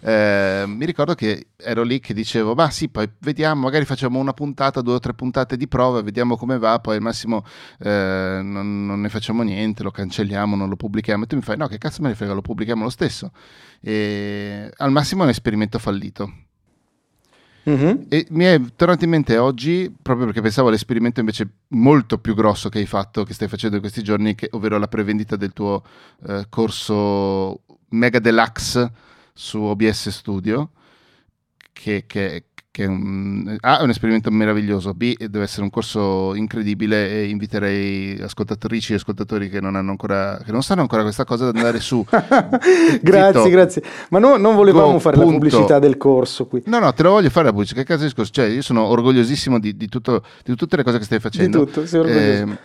eh, 0.01 0.65
mi 0.67 0.87
ricordo 0.87 1.15
che 1.15 1.49
ero 1.59 1.83
lì 1.83 2.01
che 2.01 2.15
dicevo, 2.15 2.55
ma 2.55 2.71
sì, 2.71 2.89
poi 2.89 3.07
vediamo, 3.19 3.65
magari 3.65 3.85
facciamo 3.85 4.19
una 4.19 4.33
puntata, 4.33 4.81
due 4.81 4.95
o 4.95 4.99
tre 4.99 5.13
puntate 5.13 5.59
di 5.59 5.69
prova, 5.69 6.01
vediamo 6.01 6.39
come 6.39 6.57
va, 6.57 6.79
poi 6.79 6.97
al 6.97 7.03
massimo 7.03 7.45
eh, 7.81 8.41
non, 8.43 8.87
non, 8.87 9.03
ne 9.03 9.11
facciamo 9.11 9.43
niente, 9.43 9.83
lo 9.83 9.91
cancelliamo, 9.91 10.57
non 10.57 10.71
lo 10.71 10.77
pubblichiamo. 10.77 11.25
E 11.25 11.27
tu 11.27 11.37
mi 11.37 11.43
fai, 11.43 11.59
no, 11.59 11.67
che 11.67 11.77
cazzo 11.77 12.01
me 12.01 12.09
ne 12.09 12.15
frega, 12.15 12.33
lo 12.33 12.41
pubblichiamo 12.41 12.83
lo 12.83 12.89
stesso. 12.89 13.31
E 13.83 14.73
al 14.75 14.91
massimo 14.91 15.21
è 15.21 15.25
un 15.25 15.31
esperimento 15.33 15.79
fallito 15.79 16.33
Mm-hmm. 17.69 18.03
E 18.09 18.27
mi 18.31 18.45
è 18.45 18.61
tornato 18.77 19.05
in 19.05 19.11
mente 19.11 19.39
oggi, 19.39 19.93
proprio 20.03 20.27
perché 20.27 20.43
pensavo 20.43 20.69
all'esperimento 20.69 21.21
invece 21.21 21.49
molto 21.69 22.19
più 22.19 22.35
grosso 22.35 22.69
che 22.69 22.79
hai 22.79 22.87
fatto, 22.87 23.25
che 23.25 23.33
stai 23.33 23.49
facendo 23.49 23.77
in 23.77 23.83
questi 23.83 24.03
giorni, 24.03 24.35
che, 24.35 24.49
ovvero 24.53 24.79
la 24.79 24.89
prevendita 24.89 25.37
del 25.37 25.53
tuo 25.53 25.83
eh, 26.27 26.47
corso 26.51 27.63
Mega 27.91 28.19
Deluxe 28.19 28.93
su 29.33 29.61
OBS 29.61 30.11
Studio, 30.11 30.71
che, 31.73 32.05
che, 32.07 32.45
che 32.75 32.87
un, 32.87 33.57
A 33.61 33.79
è 33.79 33.83
un 33.85 33.91
esperimento 33.91 34.33
meraviglioso, 34.33 34.95
B 34.95 35.15
deve 35.17 35.45
essere 35.45 35.63
un 35.63 35.71
corso 35.71 36.35
incredibile 36.35 37.09
e 37.09 37.29
inviterei 37.29 38.19
ascoltatrici 38.21 38.91
e 38.91 38.97
ascoltatori 38.97 39.49
che 39.49 39.61
non, 39.61 39.77
hanno 39.77 39.93
ancora, 39.93 40.41
che 40.45 40.51
non 40.51 40.61
sanno 40.65 40.81
ancora 40.81 41.03
questa 41.03 41.25
cosa 41.25 41.47
ad 41.47 41.55
andare 41.55 41.79
su. 41.79 42.05
grazie, 43.01 43.43
Zitto, 43.43 43.49
grazie. 43.49 43.83
Ma 44.09 44.19
no, 44.19 44.37
non 44.39 44.57
volevamo 44.57 44.91
go, 44.91 44.99
fare 44.99 45.15
punto. 45.15 45.31
la 45.31 45.39
pubblicità 45.39 45.79
del 45.79 45.97
corso 45.97 46.47
qui. 46.47 46.65
No, 46.67 46.81
no, 46.81 46.93
te 46.93 47.05
lo 47.05 47.11
voglio 47.11 47.31
fare 47.31 47.47
la 47.47 47.53
pubblicità. 47.53 47.79
Che 47.79 47.87
caso 47.87 48.01
di 48.01 48.07
discorso? 48.07 48.33
Cioè, 48.33 48.47
io 48.47 48.63
sono 48.63 48.83
orgogliosissimo 48.87 49.61
di, 49.61 49.77
di, 49.77 49.87
tutto, 49.87 50.25
di 50.43 50.57
tutte 50.57 50.75
le 50.75 50.83
cose 50.83 50.99
che 50.99 51.05
stai 51.05 51.21
facendo. 51.21 51.59
Di 51.59 51.65
tutto, 51.67 51.87
sei 51.87 52.01
orgoglioso. 52.01 52.59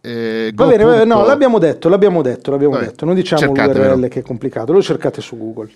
Eh, 0.00 0.46
eh, 0.46 0.52
va 0.54 0.66
bene, 0.68 0.84
punto... 0.84 1.04
no, 1.04 1.26
l'abbiamo 1.26 1.58
detto, 1.58 1.90
l'abbiamo 1.90 2.22
detto, 2.22 2.50
l'abbiamo 2.50 2.76
Vabbè, 2.76 2.86
detto. 2.86 3.04
Non 3.04 3.14
diciamo 3.14 3.52
l'URL 3.52 4.08
che 4.08 4.20
è 4.20 4.22
complicato, 4.22 4.72
lo 4.72 4.80
cercate 4.80 5.20
su 5.20 5.36
Google. 5.36 5.70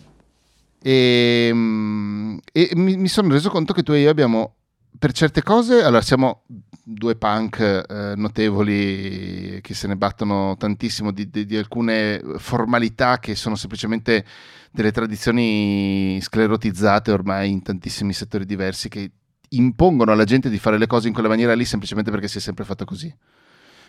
E, 0.82 1.48
ehm, 1.50 2.38
e 2.52 2.70
mi, 2.75 2.96
mi, 2.96 3.08
sono 3.08 3.32
reso 3.32 3.50
conto 3.50 3.72
che 3.72 3.82
tu 3.82 3.92
e 3.92 4.00
io 4.00 4.10
abbiamo, 4.10 4.54
per 4.98 5.12
certe 5.12 5.42
cose, 5.42 5.82
allora 5.82 6.02
siamo 6.02 6.44
due 6.90 7.16
punk 7.16 7.60
eh, 7.60 8.14
notevoli 8.16 9.58
che 9.60 9.75
se 9.75 9.86
ne 9.86 9.96
battono 9.96 10.56
tantissimo 10.56 11.12
di, 11.12 11.28
di, 11.28 11.44
di, 11.44 11.56
alcune 11.56 12.20
formalità 12.38 13.19
che 13.19 13.34
sono 13.34 13.56
semplicemente 13.56 14.25
delle 14.70 14.90
tradizioni 14.90 16.19
sclerotizzate 16.20 17.10
ormai 17.12 17.50
in 17.50 17.62
tantissimi 17.62 18.14
settori 18.14 18.46
diversi 18.46 18.88
che 18.88 19.10
impongono 19.50 20.12
alla 20.12 20.25
gente 20.25 20.48
di 20.48 20.58
fare 20.58 20.78
le 20.78 20.86
cose 20.86 21.08
in 21.08 21.14
quella 21.14 21.28
maniera 21.28 21.54
lì 21.54 21.64
semplicemente 21.64 22.10
perché 22.10 22.28
si 22.28 22.38
è 22.38 22.40
sempre 22.40 22.64
fatto 22.64 22.84
così. 22.84 23.14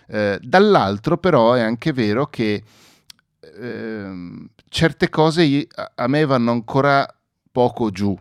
Eh, 0.08 0.40
dall'altro 0.42 1.18
però 1.18 1.54
è 1.54 1.62
anche 1.62 1.94
vero 1.94 2.28
che 2.28 2.64
Ehm, 3.40 4.50
certe 4.70 5.10
cose 5.10 5.68
a 5.96 6.08
me 6.08 6.26
vanno 6.26 6.52
ancora 6.52 7.06
poco 7.52 7.90
giù. 7.92 8.18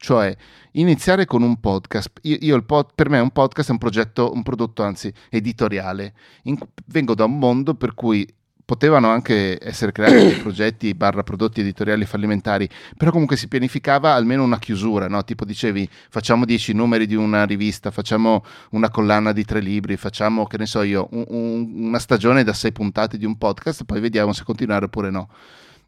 Cioè, 0.00 0.36
iniziare 0.72 1.24
con 1.24 1.42
un 1.42 1.58
podcast. 1.58 2.20
Io, 2.22 2.36
io 2.40 2.62
pod, 2.62 2.90
per 2.94 3.08
me 3.08 3.18
un 3.18 3.30
podcast 3.30 3.68
è 3.68 3.72
un 3.72 3.78
progetto, 3.78 4.32
un 4.32 4.42
prodotto 4.42 4.82
anzi 4.82 5.12
editoriale. 5.28 6.14
In, 6.44 6.56
vengo 6.86 7.14
da 7.14 7.24
un 7.24 7.38
mondo 7.38 7.74
per 7.74 7.94
cui 7.94 8.26
potevano 8.68 9.08
anche 9.08 9.58
essere 9.66 9.92
creati 9.92 10.16
dei 10.16 10.34
progetti 10.34 10.92
barra 10.92 11.22
prodotti 11.22 11.60
editoriali 11.62 12.04
fallimentari, 12.04 12.68
però 12.98 13.10
comunque 13.10 13.38
si 13.38 13.48
pianificava 13.48 14.12
almeno 14.12 14.44
una 14.44 14.58
chiusura, 14.58 15.08
no? 15.08 15.24
tipo 15.24 15.46
dicevi 15.46 15.88
facciamo 16.10 16.44
dieci 16.44 16.74
numeri 16.74 17.06
di 17.06 17.14
una 17.14 17.46
rivista, 17.46 17.90
facciamo 17.90 18.44
una 18.72 18.90
collana 18.90 19.32
di 19.32 19.42
tre 19.46 19.60
libri, 19.60 19.96
facciamo, 19.96 20.46
che 20.46 20.58
ne 20.58 20.66
so 20.66 20.82
io, 20.82 21.08
un, 21.12 21.24
un, 21.28 21.86
una 21.86 21.98
stagione 21.98 22.44
da 22.44 22.52
sei 22.52 22.70
puntate 22.72 23.16
di 23.16 23.24
un 23.24 23.38
podcast, 23.38 23.84
poi 23.86 24.00
vediamo 24.00 24.34
se 24.34 24.44
continuare 24.44 24.84
oppure 24.84 25.08
no. 25.08 25.30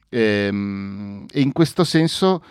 Ehm, 0.09 1.27
e 1.31 1.41
in 1.43 1.53
questo 1.53 1.85
senso 1.85 2.43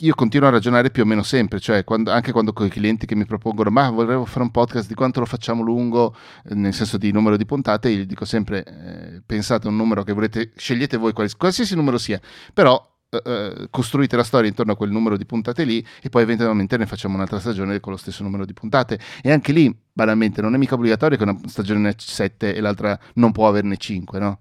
io 0.00 0.14
continuo 0.14 0.48
a 0.48 0.50
ragionare 0.50 0.90
più 0.90 1.02
o 1.02 1.06
meno 1.06 1.22
sempre, 1.22 1.60
cioè 1.60 1.84
quando, 1.84 2.10
anche 2.10 2.32
quando 2.32 2.52
con 2.52 2.66
i 2.66 2.70
clienti 2.70 3.06
che 3.06 3.14
mi 3.14 3.24
propongono 3.24 3.70
ma 3.70 3.90
volevo 3.90 4.24
fare 4.24 4.42
un 4.42 4.50
podcast 4.50 4.88
di 4.88 4.94
quanto 4.94 5.20
lo 5.20 5.26
facciamo 5.26 5.62
lungo, 5.62 6.14
eh, 6.44 6.54
nel 6.54 6.74
senso 6.74 6.96
di 6.98 7.12
numero 7.12 7.36
di 7.36 7.44
puntate, 7.44 7.90
io 7.90 8.06
dico 8.06 8.24
sempre 8.24 8.64
eh, 8.64 9.22
pensate 9.24 9.66
a 9.66 9.70
un 9.70 9.76
numero 9.76 10.02
che 10.02 10.12
volete, 10.12 10.52
scegliete 10.56 10.96
voi 10.96 11.12
quals- 11.12 11.36
qualsiasi 11.36 11.74
numero 11.74 11.98
sia, 11.98 12.20
però 12.52 12.88
eh, 13.12 13.20
eh, 13.24 13.66
costruite 13.70 14.14
la 14.14 14.22
storia 14.22 14.48
intorno 14.48 14.72
a 14.72 14.76
quel 14.76 14.90
numero 14.90 15.16
di 15.16 15.26
puntate 15.26 15.64
lì 15.64 15.84
e 16.00 16.08
poi 16.08 16.22
eventualmente 16.22 16.76
ne 16.76 16.86
facciamo 16.86 17.16
un'altra 17.16 17.40
stagione 17.40 17.80
con 17.80 17.90
lo 17.92 17.98
stesso 17.98 18.22
numero 18.22 18.44
di 18.44 18.52
puntate. 18.52 19.00
E 19.20 19.32
anche 19.32 19.52
lì 19.52 19.74
banalmente 19.92 20.40
non 20.40 20.54
è 20.54 20.58
mica 20.58 20.74
obbligatorio 20.74 21.18
che 21.18 21.24
una 21.24 21.36
stagione 21.46 21.80
ne 21.80 21.94
7 21.96 22.54
e 22.54 22.60
l'altra 22.60 22.98
non 23.14 23.32
può 23.32 23.48
averne 23.48 23.76
5, 23.76 24.18
no? 24.20 24.38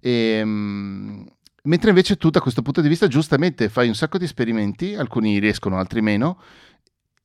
E, 0.00 0.10
ehm, 0.10 1.26
Mentre 1.66 1.90
invece 1.90 2.16
tu 2.16 2.30
da 2.30 2.40
questo 2.40 2.62
punto 2.62 2.80
di 2.80 2.88
vista 2.88 3.08
giustamente 3.08 3.68
fai 3.68 3.88
un 3.88 3.94
sacco 3.94 4.18
di 4.18 4.24
esperimenti, 4.24 4.94
alcuni 4.94 5.38
riescono, 5.38 5.78
altri 5.78 6.00
meno, 6.00 6.40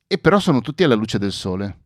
e 0.07 0.17
però 0.17 0.39
sono 0.39 0.61
tutti 0.61 0.83
alla 0.83 0.95
luce 0.95 1.19
del 1.19 1.31
sole. 1.31 1.77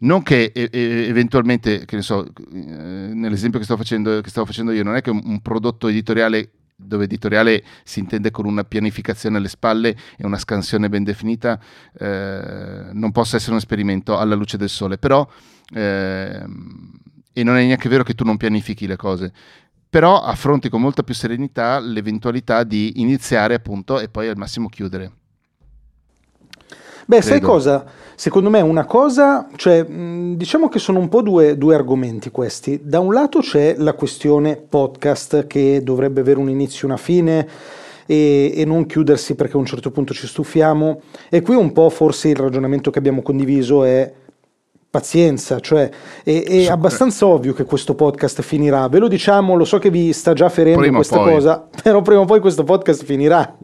Non 0.00 0.22
che 0.22 0.52
eventualmente, 0.54 1.84
che 1.84 1.96
ne 1.96 2.02
so, 2.02 2.24
eh, 2.24 2.30
nell'esempio 2.54 3.58
che, 3.58 3.64
sto 3.64 3.76
facendo, 3.76 4.20
che 4.20 4.30
stavo 4.30 4.46
facendo 4.46 4.70
io, 4.70 4.84
non 4.84 4.94
è 4.94 5.00
che 5.00 5.10
un, 5.10 5.20
un 5.24 5.40
prodotto 5.40 5.88
editoriale 5.88 6.52
dove 6.80 7.04
editoriale 7.04 7.64
si 7.82 7.98
intende 7.98 8.30
con 8.30 8.46
una 8.46 8.62
pianificazione 8.62 9.38
alle 9.38 9.48
spalle 9.48 9.96
e 10.16 10.24
una 10.24 10.38
scansione 10.38 10.88
ben 10.88 11.02
definita, 11.02 11.60
eh, 11.98 12.90
non 12.92 13.10
possa 13.10 13.34
essere 13.34 13.52
un 13.52 13.58
esperimento 13.58 14.16
alla 14.16 14.36
luce 14.36 14.56
del 14.56 14.68
sole, 14.68 14.96
però, 14.96 15.28
eh, 15.74 16.44
e 17.32 17.42
non 17.42 17.56
è 17.56 17.64
neanche 17.66 17.88
vero 17.88 18.04
che 18.04 18.14
tu 18.14 18.22
non 18.22 18.36
pianifichi 18.36 18.86
le 18.86 18.94
cose, 18.94 19.32
però 19.90 20.20
affronti 20.20 20.68
con 20.68 20.80
molta 20.80 21.02
più 21.02 21.14
serenità 21.14 21.78
l'eventualità 21.78 22.62
di 22.64 23.00
iniziare 23.00 23.54
appunto 23.54 23.98
e 23.98 24.08
poi 24.08 24.28
al 24.28 24.36
massimo 24.36 24.68
chiudere. 24.68 25.12
Beh, 27.06 27.20
Credo. 27.20 27.26
sai 27.26 27.40
cosa? 27.40 27.84
Secondo 28.14 28.50
me 28.50 28.60
una 28.60 28.84
cosa, 28.84 29.48
cioè 29.56 29.82
diciamo 29.86 30.68
che 30.68 30.78
sono 30.78 30.98
un 30.98 31.08
po' 31.08 31.22
due, 31.22 31.56
due, 31.56 31.74
argomenti 31.74 32.30
questi. 32.30 32.80
Da 32.82 33.00
un 33.00 33.14
lato 33.14 33.38
c'è 33.38 33.76
la 33.78 33.94
questione 33.94 34.56
podcast 34.56 35.46
che 35.46 35.80
dovrebbe 35.82 36.20
avere 36.20 36.38
un 36.38 36.50
inizio 36.50 36.82
e 36.82 36.90
una 36.90 36.98
fine 36.98 37.48
e, 38.04 38.52
e 38.54 38.64
non 38.66 38.84
chiudersi 38.84 39.36
perché 39.36 39.56
a 39.56 39.60
un 39.60 39.64
certo 39.64 39.90
punto 39.90 40.12
ci 40.12 40.26
stufiamo. 40.26 41.00
E 41.30 41.40
qui 41.40 41.54
un 41.54 41.72
po' 41.72 41.88
forse 41.88 42.28
il 42.28 42.36
ragionamento 42.36 42.90
che 42.90 42.98
abbiamo 42.98 43.22
condiviso 43.22 43.84
è 43.84 44.12
pazienza, 44.90 45.60
cioè 45.60 45.90
è, 46.22 46.42
è 46.44 46.68
abbastanza 46.68 47.26
ovvio 47.26 47.52
che 47.52 47.64
questo 47.64 47.94
podcast 47.94 48.42
finirà, 48.42 48.88
ve 48.88 48.98
lo 48.98 49.08
diciamo, 49.08 49.54
lo 49.54 49.64
so 49.64 49.78
che 49.78 49.90
vi 49.90 50.12
sta 50.12 50.32
già 50.32 50.48
ferendo 50.48 50.80
prima 50.80 50.96
questa 50.96 51.18
cosa, 51.18 51.68
però 51.82 52.02
prima 52.02 52.20
o 52.20 52.24
poi 52.24 52.40
questo 52.40 52.64
podcast 52.64 53.04
finirà 53.04 53.56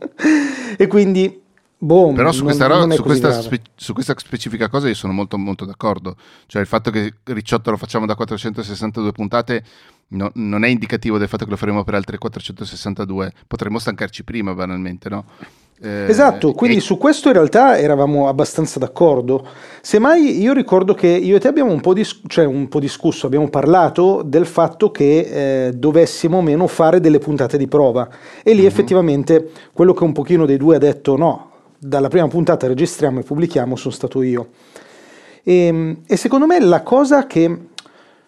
e 0.77 0.87
quindi 0.87 1.43
Boh, 1.77 2.13
Però 2.13 2.33
su, 2.33 2.45
questa, 2.45 2.67
non, 2.67 2.89
non 2.89 2.97
su, 2.97 3.03
questa 3.03 3.43
spe, 3.43 3.61
su, 3.75 3.93
questa, 3.93 4.15
specifica 4.17 4.71
cosa 4.71 4.89
io 4.89 4.95
sono 4.95 5.13
molto, 5.13 5.37
molto 5.37 5.67
d'accordo. 5.67 6.17
Cioè 6.47 6.63
il 6.63 6.67
fatto 6.67 6.91
che 6.91 7.17
Ricciotto 7.25 7.71
lo 7.71 7.77
facciamo 7.77 8.07
da 8.07 8.15
462 8.15 9.13
puntate 9.13 9.65
no, 10.09 10.31
non 10.35 10.65
è 10.65 10.69
indicativo 10.69 11.19
del 11.19 11.29
fatto 11.29 11.45
che 11.45 11.51
lo 11.51 11.59
faremo 11.59 11.85
per 11.85 11.95
altre 11.95 12.17
462. 12.17 13.33
Potremmo 13.47 13.79
stancarci 13.79 14.25
prima, 14.25 14.55
banalmente, 14.55 15.11
no? 15.11 15.27
Eh, 15.85 16.07
esatto, 16.09 16.53
quindi 16.53 16.79
e... 16.79 16.81
su 16.81 16.97
questo 16.97 17.29
in 17.29 17.35
realtà 17.35 17.77
eravamo 17.77 18.27
abbastanza 18.27 18.79
d'accordo. 18.79 19.47
Semmai 19.83 20.41
io 20.41 20.55
ricordo 20.55 20.95
che 20.95 21.09
io 21.09 21.37
e 21.37 21.41
te 21.41 21.49
abbiamo 21.49 21.71
un 21.71 21.83
po', 21.83 21.93
dis- 21.93 22.23
cioè 22.27 22.47
un 22.47 22.69
po 22.69 22.81
discusso, 22.81 23.27
abbiamo 23.27 23.51
parlato 23.51 24.23
del 24.25 24.47
fatto 24.47 24.91
che 24.91 25.67
eh, 25.67 25.73
dovessimo 25.75 26.41
meno 26.41 26.67
fare 26.69 27.01
delle 27.01 27.19
puntate 27.19 27.59
di 27.59 27.67
prova. 27.69 28.09
E 28.43 28.53
lì 28.53 28.61
mm-hmm. 28.61 28.67
effettivamente 28.67 29.51
quello 29.75 29.93
che 29.93 30.05
un 30.05 30.13
pochino 30.13 30.47
dei 30.47 30.57
due 30.57 30.77
ha 30.77 30.79
detto 30.79 31.19
no, 31.19 31.51
dalla 31.79 32.09
prima 32.09 32.29
puntata 32.29 32.67
registriamo 32.67 33.21
e 33.21 33.23
pubblichiamo 33.23 33.77
sono 33.77 33.93
stato 33.93 34.23
io. 34.23 34.49
E, 35.43 35.55
ehm, 35.67 35.99
e 36.07 36.17
secondo 36.17 36.47
me 36.47 36.61
la 36.61 36.83
cosa 36.83 37.27
che, 37.27 37.59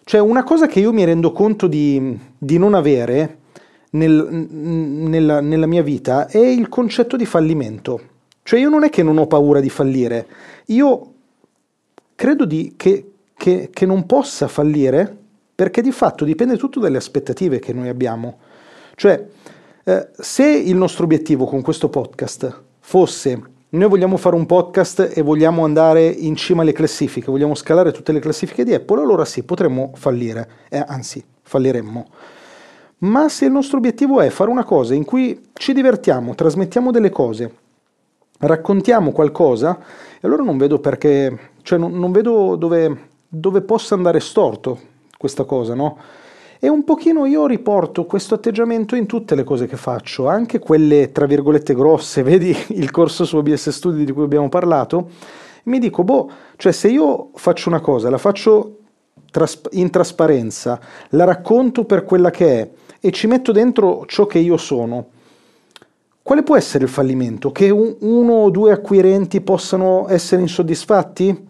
cioè 0.03 0.21
una 0.21 0.43
cosa 0.43 0.67
che 0.67 0.79
io 0.79 0.93
mi 0.93 1.03
rendo 1.03 1.31
conto 1.31 1.65
di, 1.65 2.19
di 2.37 2.59
non 2.59 2.75
avere 2.75 3.37
nel, 3.97 4.47
nella, 4.49 5.41
nella 5.41 5.65
mia 5.65 5.81
vita 5.81 6.27
è 6.27 6.37
il 6.37 6.69
concetto 6.69 7.15
di 7.15 7.25
fallimento. 7.25 8.01
Cioè 8.43 8.59
io 8.59 8.69
non 8.69 8.83
è 8.83 8.89
che 8.89 9.03
non 9.03 9.17
ho 9.17 9.27
paura 9.27 9.59
di 9.59 9.69
fallire, 9.69 10.27
io 10.67 11.13
credo 12.15 12.45
di, 12.45 12.73
che, 12.77 13.11
che, 13.35 13.69
che 13.71 13.85
non 13.85 14.05
possa 14.05 14.47
fallire 14.47 15.15
perché 15.53 15.81
di 15.81 15.91
fatto 15.91 16.23
dipende 16.23 16.55
tutto 16.55 16.79
dalle 16.79 16.97
aspettative 16.97 17.59
che 17.59 17.73
noi 17.73 17.89
abbiamo. 17.89 18.37
Cioè, 18.95 19.27
eh, 19.83 20.07
se 20.13 20.45
il 20.47 20.75
nostro 20.75 21.03
obiettivo 21.03 21.45
con 21.45 21.61
questo 21.61 21.89
podcast 21.89 22.61
fosse 22.79 23.55
noi 23.69 23.89
vogliamo 23.89 24.15
fare 24.15 24.35
un 24.35 24.45
podcast 24.45 25.11
e 25.13 25.21
vogliamo 25.21 25.65
andare 25.65 26.05
in 26.07 26.37
cima 26.37 26.61
alle 26.61 26.71
classifiche, 26.71 27.29
vogliamo 27.29 27.53
scalare 27.53 27.91
tutte 27.91 28.13
le 28.13 28.19
classifiche 28.19 28.63
di 28.63 28.73
Apple, 28.73 29.01
allora 29.01 29.25
sì, 29.25 29.43
potremmo 29.43 29.91
fallire, 29.95 30.49
eh, 30.69 30.81
anzi, 30.87 31.21
falliremmo. 31.41 32.07
Ma 32.99 33.29
se 33.29 33.45
il 33.45 33.51
nostro 33.51 33.77
obiettivo 33.77 34.21
è 34.21 34.29
fare 34.29 34.49
una 34.49 34.63
cosa 34.63 34.95
in 34.95 35.05
cui 35.05 35.49
ci 35.53 35.71
divertiamo, 35.73 36.33
trasmettiamo 36.33 36.89
delle 36.89 37.11
cose, 37.11 37.55
raccontiamo 38.39 39.11
qualcosa, 39.11 39.77
allora 40.21 40.41
non 40.41 40.57
vedo 40.57 40.79
perché, 40.79 41.51
cioè 41.61 41.77
non, 41.77 41.91
non 41.91 42.11
vedo 42.11 42.55
dove, 42.55 43.09
dove 43.27 43.61
possa 43.61 43.93
andare 43.93 44.19
storto 44.19 44.79
questa 45.15 45.43
cosa, 45.43 45.75
no? 45.75 45.97
E 46.59 46.69
un 46.69 46.83
pochino 46.83 47.27
io 47.27 47.45
riporto 47.45 48.05
questo 48.05 48.33
atteggiamento 48.33 48.95
in 48.95 49.05
tutte 49.05 49.35
le 49.35 49.43
cose 49.43 49.67
che 49.67 49.77
faccio, 49.77 50.27
anche 50.27 50.57
quelle 50.57 51.11
tra 51.11 51.27
virgolette 51.27 51.75
grosse, 51.75 52.23
vedi 52.23 52.55
il 52.69 52.89
corso 52.89 53.25
su 53.25 53.37
OBS 53.37 53.69
Studio 53.69 54.03
di 54.03 54.11
cui 54.11 54.23
abbiamo 54.23 54.49
parlato, 54.49 55.09
mi 55.65 55.77
dico, 55.77 56.03
boh, 56.03 56.31
cioè 56.55 56.71
se 56.71 56.87
io 56.87 57.29
faccio 57.35 57.69
una 57.69 57.79
cosa, 57.79 58.09
la 58.09 58.17
faccio 58.17 58.77
in 59.71 59.91
trasparenza, 59.91 60.79
la 61.09 61.25
racconto 61.25 61.83
per 61.83 62.03
quella 62.03 62.31
che 62.31 62.59
è 62.59 62.69
e 63.07 63.11
ci 63.11 63.25
metto 63.27 63.53
dentro 63.53 64.03
ciò 64.05 64.25
che 64.25 64.37
io 64.37 64.57
sono, 64.57 65.05
quale 66.21 66.43
può 66.43 66.57
essere 66.57 66.83
il 66.83 66.89
fallimento? 66.89 67.53
Che 67.53 67.69
un, 67.69 67.95
uno 67.99 68.33
o 68.33 68.49
due 68.49 68.73
acquirenti 68.73 69.39
possano 69.39 70.07
essere 70.09 70.41
insoddisfatti? 70.41 71.47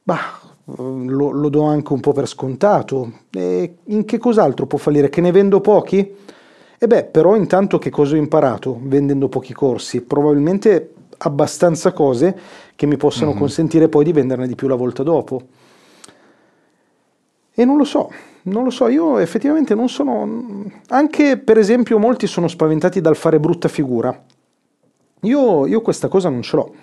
Bah, 0.00 0.38
lo, 0.76 1.30
lo, 1.32 1.48
do 1.48 1.62
anche 1.64 1.92
un 1.92 1.98
po' 1.98 2.12
per 2.12 2.28
scontato. 2.28 3.14
E 3.32 3.78
in 3.82 4.04
che 4.04 4.18
cos'altro 4.18 4.66
può 4.66 4.78
fallire? 4.78 5.08
Che 5.08 5.20
ne 5.20 5.32
vendo 5.32 5.60
pochi? 5.60 6.14
E 6.78 6.86
beh, 6.86 7.02
però 7.06 7.34
intanto 7.34 7.78
che 7.78 7.90
cosa 7.90 8.14
ho 8.14 8.18
imparato 8.18 8.78
vendendo 8.80 9.28
pochi 9.28 9.52
corsi? 9.52 10.02
Probabilmente 10.02 10.94
abbastanza 11.18 11.92
cose 11.92 12.38
che 12.76 12.86
mi 12.86 12.96
possono 12.96 13.30
mm-hmm. 13.30 13.38
consentire 13.40 13.88
poi 13.88 14.04
di 14.04 14.12
venderne 14.12 14.46
di 14.46 14.54
più 14.54 14.68
la 14.68 14.76
volta 14.76 15.02
dopo. 15.02 15.42
E 17.52 17.64
non 17.64 17.76
lo 17.76 17.84
so, 17.84 18.08
non 18.44 18.64
lo 18.64 18.70
so, 18.70 18.88
io 18.88 19.18
effettivamente 19.18 19.74
non 19.74 19.88
sono... 19.88 20.64
Anche 20.88 21.38
per 21.38 21.58
esempio 21.58 21.98
molti 21.98 22.26
sono 22.26 22.48
spaventati 22.48 23.00
dal 23.00 23.16
fare 23.16 23.38
brutta 23.38 23.68
figura. 23.68 24.20
Io, 25.20 25.66
io 25.66 25.80
questa 25.80 26.08
cosa 26.08 26.28
non 26.28 26.42
ce 26.42 26.56
l'ho. 26.56 26.74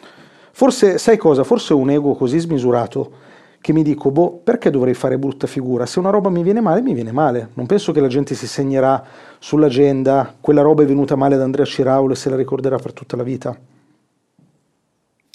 Forse, 0.52 0.98
sai 0.98 1.18
cosa? 1.18 1.44
Forse 1.44 1.74
un 1.74 1.90
ego 1.90 2.16
così 2.16 2.40
smisurato 2.40 3.28
che 3.62 3.74
mi 3.74 3.84
dico, 3.84 4.10
boh, 4.10 4.38
perché 4.38 4.70
dovrei 4.70 4.94
fare 4.94 5.18
brutta 5.18 5.48
figura? 5.48 5.86
Se 5.86 6.00
una 6.00 6.10
roba 6.10 6.30
mi 6.30 6.44
viene 6.44 6.62
male, 6.62 6.82
mi 6.82 6.94
viene 6.94 7.12
male. 7.12 7.50
Non 7.56 7.66
penso 7.66 7.92
che 7.92 8.00
la 8.00 8.08
gente 8.08 8.36
si 8.36 8.48
segnerà 8.48 9.04
sull'agenda, 9.38 10.36
quella 10.40 10.62
roba 10.62 10.84
è 10.84 10.86
venuta 10.86 11.16
male 11.16 11.36
ad 11.36 11.42
Andrea 11.42 11.66
Ciraulo 11.66 12.14
e 12.14 12.16
se 12.16 12.30
la 12.30 12.38
ricorderà 12.38 12.78
per 12.78 12.94
tutta 12.94 13.18
la 13.18 13.24
vita. 13.24 13.58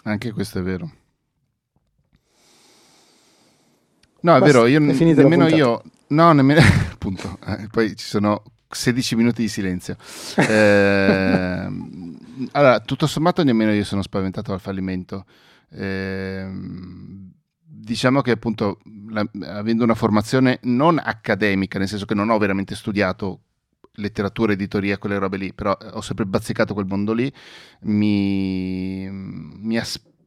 Anche 0.04 0.32
questo 0.32 0.58
è 0.58 0.62
vero. 0.62 0.90
No, 4.20 4.36
è 4.36 4.38
Basta, 4.38 4.58
vero, 4.58 4.66
io 4.66 4.78
è 4.78 5.12
nemmeno 5.12 5.48
io... 5.48 5.82
No, 6.08 6.32
nemmeno... 6.32 6.60
appunto, 6.92 7.38
eh, 7.46 7.68
poi 7.70 7.96
ci 7.96 8.06
sono 8.06 8.42
16 8.68 9.16
minuti 9.16 9.42
di 9.42 9.48
silenzio. 9.48 9.96
Eh, 10.36 11.68
allora, 12.52 12.80
tutto 12.80 13.06
sommato 13.06 13.42
nemmeno 13.42 13.72
io 13.72 13.84
sono 13.84 14.02
spaventato 14.02 14.50
dal 14.50 14.60
fallimento. 14.60 15.24
Eh, 15.70 16.48
diciamo 17.84 18.20
che 18.20 18.32
appunto 18.32 18.80
la, 19.08 19.24
avendo 19.56 19.84
una 19.84 19.94
formazione 19.94 20.58
non 20.62 21.00
accademica, 21.02 21.78
nel 21.78 21.88
senso 21.88 22.04
che 22.04 22.14
non 22.14 22.30
ho 22.30 22.38
veramente 22.38 22.74
studiato 22.74 23.40
letteratura, 23.96 24.52
editoria, 24.52 24.98
quelle 24.98 25.18
robe 25.18 25.36
lì, 25.36 25.52
però 25.52 25.76
ho 25.92 26.00
sempre 26.00 26.26
bazzicato 26.26 26.74
quel 26.74 26.86
mondo 26.86 27.12
lì, 27.12 27.32
mi, 27.82 29.08
mi, 29.08 29.80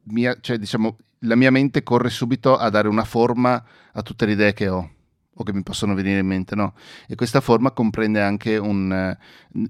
mi 0.04 0.36
cioè, 0.40 0.58
diciamo, 0.58 0.96
la 1.20 1.36
mia 1.36 1.50
mente 1.50 1.82
corre 1.82 2.08
subito 2.08 2.56
a 2.56 2.70
dare 2.70 2.88
una 2.88 3.04
forma 3.04 3.62
a 3.92 4.02
tutte 4.02 4.24
le 4.24 4.32
idee 4.32 4.52
che 4.54 4.68
ho 4.68 4.90
o 5.40 5.44
che 5.44 5.52
mi 5.52 5.62
possono 5.62 5.94
venire 5.94 6.18
in 6.18 6.26
mente, 6.26 6.56
no? 6.56 6.74
E 7.06 7.14
questa 7.14 7.40
forma 7.40 7.70
comprende 7.70 8.20
anche 8.20 8.56
un, 8.56 9.16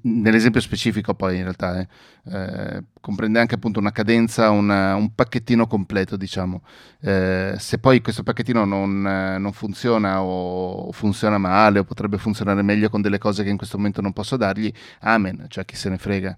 nell'esempio 0.02 0.60
specifico 0.60 1.14
poi 1.14 1.36
in 1.36 1.42
realtà, 1.42 1.78
eh, 1.78 1.88
eh, 2.24 2.84
comprende 3.00 3.38
anche 3.38 3.54
appunto 3.54 3.78
una 3.78 3.92
cadenza, 3.92 4.50
una, 4.50 4.94
un 4.94 5.14
pacchettino 5.14 5.66
completo, 5.66 6.16
diciamo. 6.16 6.62
Eh, 7.00 7.54
se 7.58 7.78
poi 7.78 8.00
questo 8.00 8.22
pacchettino 8.22 8.64
non, 8.64 9.02
non, 9.02 9.52
funziona 9.52 10.22
o 10.22 10.90
funziona 10.92 11.36
male 11.36 11.80
o 11.80 11.84
potrebbe 11.84 12.16
funzionare 12.16 12.62
meglio 12.62 12.88
con 12.88 13.02
delle 13.02 13.18
cose 13.18 13.44
che 13.44 13.50
in 13.50 13.58
questo 13.58 13.76
momento 13.76 14.00
non 14.00 14.12
posso 14.12 14.36
dargli, 14.36 14.72
amen, 15.00 15.46
cioè 15.48 15.64
chi 15.66 15.76
se 15.76 15.90
ne 15.90 15.98
frega. 15.98 16.36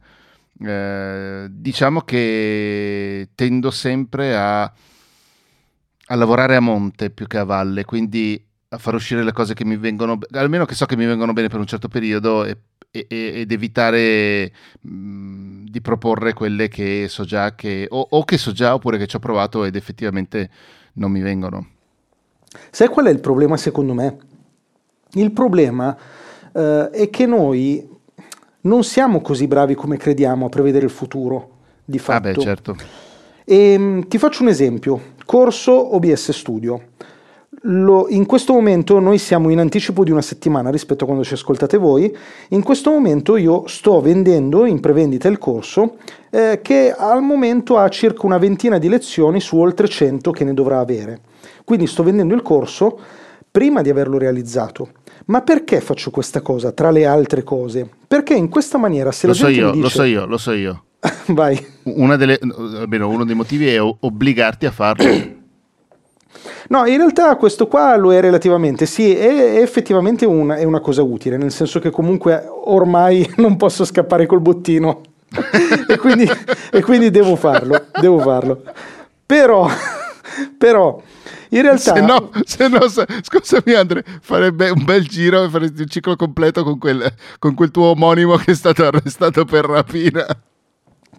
Eh, 0.63 1.47
diciamo 1.51 2.01
che 2.03 3.31
tendo 3.35 3.71
sempre 3.71 4.37
a, 4.37 4.63
a 4.63 6.15
lavorare 6.15 6.57
a 6.57 6.61
monte 6.61 7.11
più 7.11 7.27
che 7.27 7.39
a 7.39 7.45
valle, 7.45 7.85
quindi 7.85 8.45
a 8.73 8.79
far 8.79 8.95
uscire 8.95 9.25
le 9.25 9.33
cose 9.33 9.53
che 9.55 9.65
mi 9.65 9.77
vengono, 9.77 10.19
almeno 10.31 10.65
che 10.65 10.75
so 10.75 10.87
che 10.87 10.97
mi 10.97 11.05
vengono 11.05 11.33
bene 11.33 11.49
per 11.49 11.59
un 11.59 11.67
certo 11.67 11.89
periodo 11.89 12.45
e, 12.45 12.57
e, 12.93 13.07
ed 13.09 13.51
evitare 13.51 14.53
mh, 14.81 15.65
di 15.65 15.81
proporre 15.81 16.35
quelle 16.35 16.69
che 16.69 17.07
so 17.09 17.25
già 17.25 17.57
che, 17.57 17.89
o, 17.91 18.07
o, 18.11 18.25
che 18.25 18.39
so 18.39 18.53
già 18.53 18.75
oppure 18.75 18.97
che 18.97 19.09
ci 19.09 19.17
ho 19.17 19.19
provato 19.19 19.65
ed 19.65 19.75
effettivamente 19.75 20.51
non 20.95 21.11
mi 21.11 21.21
vengono. 21.21 21.67
Sai 22.71 22.87
qual 22.87 23.07
è 23.07 23.11
il 23.11 23.19
problema 23.19 23.57
secondo 23.57 23.93
me? 23.93 24.17
Il 25.15 25.33
problema 25.33 25.97
eh, 26.53 26.91
è 26.91 27.11
che 27.11 27.27
noi 27.27 27.89
non 28.63 28.85
siamo 28.85 29.21
così 29.21 29.49
bravi 29.49 29.75
come 29.75 29.97
crediamo 29.97 30.47
a 30.47 30.49
prevedere 30.49 30.85
il 30.85 30.93
futuro, 30.93 31.57
di 31.85 31.99
fatto. 31.99 32.29
Ah 32.29 32.33
beh, 32.33 32.41
certo. 32.41 32.77
E, 33.45 33.77
mh, 33.77 34.07
ti 34.07 34.19
faccio 34.19 34.43
un 34.43 34.49
esempio, 34.49 35.15
corso 35.25 35.97
OBS 35.97 36.31
Studio 36.31 36.90
lo, 37.63 38.07
in 38.09 38.25
questo 38.25 38.53
momento 38.53 38.99
noi 39.01 39.19
siamo 39.19 39.51
in 39.51 39.59
anticipo 39.59 40.03
di 40.05 40.11
una 40.11 40.23
settimana 40.23 40.71
rispetto 40.71 41.05
a 41.05 41.07
quando 41.07 41.25
ci 41.25 41.35
ascoltate 41.35 41.77
voi. 41.77 42.15
In 42.49 42.63
questo 42.63 42.91
momento 42.91 43.37
io 43.37 43.65
sto 43.67 44.01
vendendo 44.01 44.65
in 44.65 44.81
prevendita 44.81 45.29
il 45.29 45.39
corso 45.39 45.97
eh, 46.31 46.61
che 46.63 46.95
al 46.97 47.23
momento 47.23 47.77
ha 47.77 47.89
circa 47.89 48.27
una 48.27 48.39
ventina 48.39 48.79
di 48.79 48.89
lezioni 48.89 49.41
su 49.41 49.59
oltre 49.59 49.89
100 49.89 50.31
che 50.31 50.45
ne 50.45 50.55
dovrà 50.55 50.79
avere. 50.79 51.21
Quindi 51.65 51.87
sto 51.87 52.03
vendendo 52.03 52.35
il 52.35 52.43
corso 52.43 52.99
prima 53.51 53.83
di 53.83 53.91
averlo 53.91 54.17
realizzato. 54.17 54.91
Ma 55.27 55.43
perché 55.43 55.81
faccio 55.81 56.11
questa 56.11 56.41
cosa 56.41 56.73
tra 56.73 56.91
le 56.91 57.05
altre 57.05 57.43
cose? 57.43 57.89
Perché 58.07 58.35
in 58.35 58.49
questa 58.49 58.79
maniera 58.79 59.13
se 59.13 59.27
lo 59.27 59.33
la 59.33 59.39
so 59.39 59.47
gente 59.47 59.61
io, 59.61 59.71
dice... 59.71 59.83
Lo 59.83 59.89
so 59.89 60.03
io, 60.03 60.27
lo 60.27 60.39
so 60.39 60.53
io. 60.53 60.85
Vai. 61.27 61.67
Delle, 61.83 62.39
almeno 62.79 63.09
uno 63.09 63.25
dei 63.25 63.35
motivi 63.35 63.69
è 63.69 63.81
obbligarti 63.81 64.67
a 64.67 64.71
farlo. 64.71 65.39
No, 66.69 66.87
in 66.87 66.97
realtà 66.97 67.37
questo 67.37 67.67
qua 67.67 67.97
lo 67.97 68.13
è 68.13 68.21
relativamente, 68.21 68.87
sì, 68.87 69.15
è, 69.15 69.61
effettivamente 69.61 70.25
una, 70.25 70.57
è 70.57 70.65
una 70.65 70.81
cosa 70.81 71.03
utile, 71.03 71.37
nel 71.37 71.51
senso 71.51 71.79
che 71.81 71.91
comunque 71.91 72.45
ormai 72.49 73.29
non 73.37 73.57
posso 73.57 73.85
scappare 73.85 74.27
col 74.27 74.41
bottino 74.41 75.01
e, 75.89 75.97
quindi, 75.99 76.29
e, 76.73 76.83
quindi, 76.83 77.11
devo 77.11 77.37
farlo, 77.37 77.87
devo 78.01 78.19
farlo. 78.19 78.63
Però, 79.27 79.69
però 80.59 81.01
In 81.51 81.63
realtà... 81.63 81.95
Se 81.95 82.01
no, 82.01 82.31
se 82.45 82.69
no 82.69 82.81
scusami 82.89 83.75
Andre, 83.75 84.05
farebbe 84.21 84.71
un 84.71 84.85
bel 84.85 85.07
giro 85.07 85.45
e 85.45 85.49
faresti 85.49 85.83
il 85.83 85.91
ciclo 85.91 86.17
completo 86.17 86.63
con 86.65 86.79
quel, 86.79 87.13
con 87.39 87.55
quel 87.55 87.71
tuo 87.71 87.87
omonimo 87.91 88.37
che 88.37 88.53
è 88.53 88.55
stato 88.55 88.85
arrestato 88.87 89.45
per 89.45 89.65
rapina. 89.65 90.27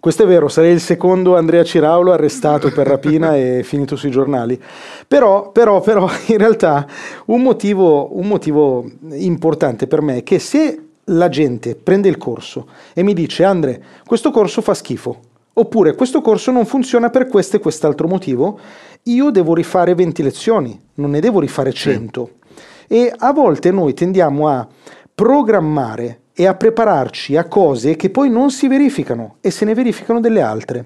Questo 0.02 0.24
è 0.24 0.26
vero, 0.26 0.48
sarei 0.48 0.72
il 0.72 0.80
secondo 0.80 1.36
Andrea 1.36 1.62
Ciraulo 1.62 2.10
arrestato 2.10 2.72
per 2.72 2.88
rapina 2.88 3.36
e 3.36 3.60
finito 3.62 3.94
sui 3.94 4.10
giornali. 4.10 4.60
Però, 5.06 5.52
però, 5.52 5.80
però 5.80 6.10
in 6.26 6.38
realtà 6.38 6.84
un 7.26 7.40
motivo, 7.40 8.18
un 8.18 8.26
motivo 8.26 8.84
importante 9.12 9.86
per 9.86 10.00
me 10.00 10.16
è 10.16 10.22
che 10.24 10.40
se 10.40 10.86
la 11.04 11.28
gente 11.28 11.76
prende 11.76 12.08
il 12.08 12.16
corso 12.16 12.66
e 12.94 13.04
mi 13.04 13.14
dice 13.14 13.44
Andre, 13.44 13.80
questo 14.04 14.32
corso 14.32 14.60
fa 14.60 14.74
schifo, 14.74 15.20
oppure 15.52 15.94
questo 15.94 16.20
corso 16.20 16.50
non 16.50 16.66
funziona 16.66 17.08
per 17.08 17.28
questo 17.28 17.54
e 17.54 17.60
quest'altro 17.60 18.08
motivo, 18.08 18.58
io 19.04 19.30
devo 19.30 19.54
rifare 19.54 19.94
20 19.94 20.20
lezioni, 20.24 20.80
non 20.94 21.10
ne 21.10 21.20
devo 21.20 21.38
rifare 21.38 21.72
100. 21.72 22.30
Sì. 22.48 22.94
E 22.94 23.14
a 23.16 23.32
volte 23.32 23.70
noi 23.70 23.94
tendiamo 23.94 24.48
a 24.48 24.66
programmare 25.14 26.21
e 26.34 26.46
a 26.46 26.54
prepararci 26.54 27.36
a 27.36 27.44
cose 27.44 27.96
che 27.96 28.10
poi 28.10 28.30
non 28.30 28.50
si 28.50 28.68
verificano 28.68 29.36
e 29.40 29.50
se 29.50 29.64
ne 29.64 29.74
verificano 29.74 30.20
delle 30.20 30.40
altre. 30.40 30.84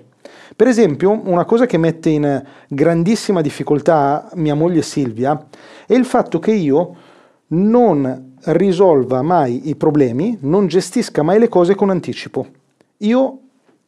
Per 0.54 0.66
esempio, 0.66 1.20
una 1.24 1.44
cosa 1.44 1.66
che 1.66 1.76
mette 1.76 2.08
in 2.08 2.42
grandissima 2.68 3.40
difficoltà 3.40 4.28
mia 4.34 4.54
moglie 4.54 4.82
Silvia 4.82 5.46
è 5.86 5.94
il 5.94 6.04
fatto 6.04 6.38
che 6.38 6.52
io 6.52 6.96
non 7.48 8.34
risolva 8.44 9.22
mai 9.22 9.68
i 9.68 9.76
problemi, 9.76 10.38
non 10.42 10.66
gestisca 10.66 11.22
mai 11.22 11.38
le 11.38 11.48
cose 11.48 11.74
con 11.74 11.90
anticipo. 11.90 12.46
Io, 12.98 13.38